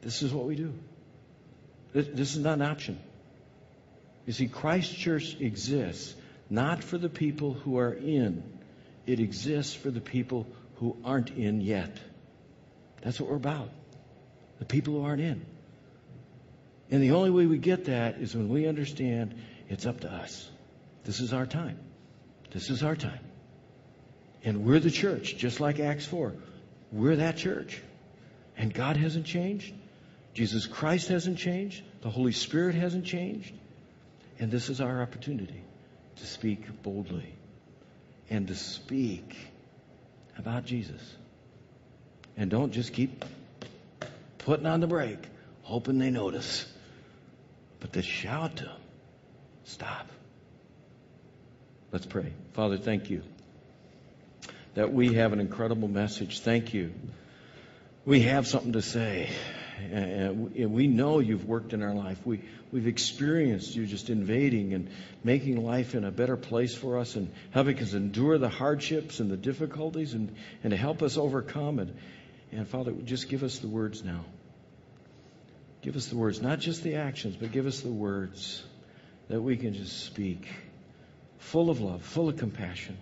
This 0.02 0.22
is 0.22 0.32
what 0.32 0.46
we 0.46 0.56
do. 0.56 0.72
This, 1.92 2.08
this 2.12 2.36
is 2.36 2.42
not 2.42 2.54
an 2.54 2.62
option. 2.62 2.98
You 4.26 4.32
see, 4.32 4.48
Christ 4.48 4.96
Church 4.96 5.36
exists 5.40 6.14
not 6.50 6.82
for 6.82 6.98
the 6.98 7.08
people 7.08 7.52
who 7.52 7.78
are 7.78 7.92
in, 7.92 8.42
it 9.06 9.20
exists 9.20 9.74
for 9.74 9.90
the 9.90 10.00
people 10.00 10.46
who 10.76 10.96
aren't 11.04 11.30
in 11.30 11.60
yet. 11.60 11.96
That's 13.02 13.20
what 13.20 13.30
we're 13.30 13.36
about. 13.36 13.70
The 14.58 14.64
people 14.64 14.94
who 14.94 15.04
aren't 15.04 15.20
in. 15.20 15.44
And 16.94 17.02
the 17.02 17.10
only 17.10 17.30
way 17.30 17.46
we 17.46 17.58
get 17.58 17.86
that 17.86 18.18
is 18.18 18.36
when 18.36 18.48
we 18.48 18.68
understand 18.68 19.34
it's 19.68 19.84
up 19.84 20.02
to 20.02 20.12
us. 20.12 20.48
This 21.02 21.18
is 21.18 21.32
our 21.32 21.44
time. 21.44 21.76
This 22.52 22.70
is 22.70 22.84
our 22.84 22.94
time. 22.94 23.18
And 24.44 24.64
we're 24.64 24.78
the 24.78 24.92
church, 24.92 25.36
just 25.36 25.58
like 25.58 25.80
Acts 25.80 26.06
4. 26.06 26.32
We're 26.92 27.16
that 27.16 27.36
church. 27.36 27.82
And 28.56 28.72
God 28.72 28.96
hasn't 28.96 29.26
changed. 29.26 29.74
Jesus 30.34 30.66
Christ 30.66 31.08
hasn't 31.08 31.36
changed. 31.36 31.82
The 32.02 32.10
Holy 32.10 32.30
Spirit 32.30 32.76
hasn't 32.76 33.06
changed. 33.06 33.52
And 34.38 34.52
this 34.52 34.68
is 34.68 34.80
our 34.80 35.02
opportunity 35.02 35.64
to 36.14 36.26
speak 36.26 36.80
boldly 36.84 37.34
and 38.30 38.46
to 38.46 38.54
speak 38.54 39.36
about 40.38 40.64
Jesus. 40.64 41.02
And 42.36 42.52
don't 42.52 42.70
just 42.70 42.92
keep 42.92 43.24
putting 44.38 44.66
on 44.66 44.78
the 44.78 44.86
brake, 44.86 45.24
hoping 45.62 45.98
they 45.98 46.10
notice. 46.10 46.66
But 47.84 47.92
to 47.92 48.02
shout 48.02 48.56
to 48.56 48.64
them, 48.64 48.80
stop. 49.64 50.08
Let's 51.92 52.06
pray. 52.06 52.32
Father, 52.54 52.78
thank 52.78 53.10
you 53.10 53.20
that 54.72 54.94
we 54.94 55.12
have 55.12 55.34
an 55.34 55.38
incredible 55.38 55.88
message. 55.88 56.40
Thank 56.40 56.72
you. 56.72 56.94
We 58.06 58.22
have 58.22 58.46
something 58.46 58.72
to 58.72 58.80
say. 58.80 59.28
Uh, 59.92 59.96
and 59.96 60.72
we 60.72 60.86
know 60.86 61.18
you've 61.18 61.44
worked 61.44 61.74
in 61.74 61.82
our 61.82 61.92
life. 61.92 62.18
We, 62.24 62.40
we've 62.72 62.86
experienced 62.86 63.76
you 63.76 63.84
just 63.84 64.08
invading 64.08 64.72
and 64.72 64.88
making 65.22 65.62
life 65.62 65.94
in 65.94 66.04
a 66.04 66.10
better 66.10 66.38
place 66.38 66.74
for 66.74 66.96
us 66.96 67.16
and 67.16 67.30
helping 67.50 67.78
us 67.80 67.92
endure 67.92 68.38
the 68.38 68.48
hardships 68.48 69.20
and 69.20 69.30
the 69.30 69.36
difficulties 69.36 70.14
and, 70.14 70.34
and 70.62 70.70
to 70.70 70.76
help 70.78 71.02
us 71.02 71.18
overcome. 71.18 71.80
And, 71.80 71.94
and 72.50 72.66
Father, 72.66 72.92
just 72.92 73.28
give 73.28 73.42
us 73.42 73.58
the 73.58 73.68
words 73.68 74.02
now. 74.02 74.24
Give 75.84 75.96
us 75.96 76.06
the 76.06 76.16
words, 76.16 76.40
not 76.40 76.60
just 76.60 76.82
the 76.82 76.94
actions, 76.94 77.36
but 77.36 77.52
give 77.52 77.66
us 77.66 77.80
the 77.80 77.90
words 77.90 78.62
that 79.28 79.42
we 79.42 79.58
can 79.58 79.74
just 79.74 80.06
speak 80.06 80.48
full 81.36 81.68
of 81.68 81.82
love, 81.82 82.02
full 82.02 82.30
of 82.30 82.38
compassion. 82.38 82.96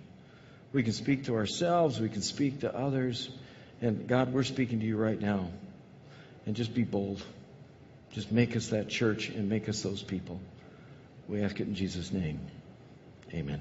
We 0.72 0.82
can 0.82 0.92
speak 0.92 1.26
to 1.26 1.36
ourselves, 1.36 2.00
we 2.00 2.08
can 2.08 2.22
speak 2.22 2.62
to 2.62 2.76
others. 2.76 3.30
And 3.80 4.08
God, 4.08 4.32
we're 4.32 4.42
speaking 4.42 4.80
to 4.80 4.86
you 4.86 4.96
right 4.96 5.20
now. 5.20 5.50
And 6.44 6.56
just 6.56 6.74
be 6.74 6.82
bold. 6.82 7.22
Just 8.14 8.32
make 8.32 8.56
us 8.56 8.70
that 8.70 8.88
church 8.88 9.28
and 9.28 9.48
make 9.48 9.68
us 9.68 9.80
those 9.82 10.02
people. 10.02 10.40
We 11.28 11.44
ask 11.44 11.60
it 11.60 11.68
in 11.68 11.76
Jesus' 11.76 12.12
name. 12.12 12.40
Amen. 13.32 13.60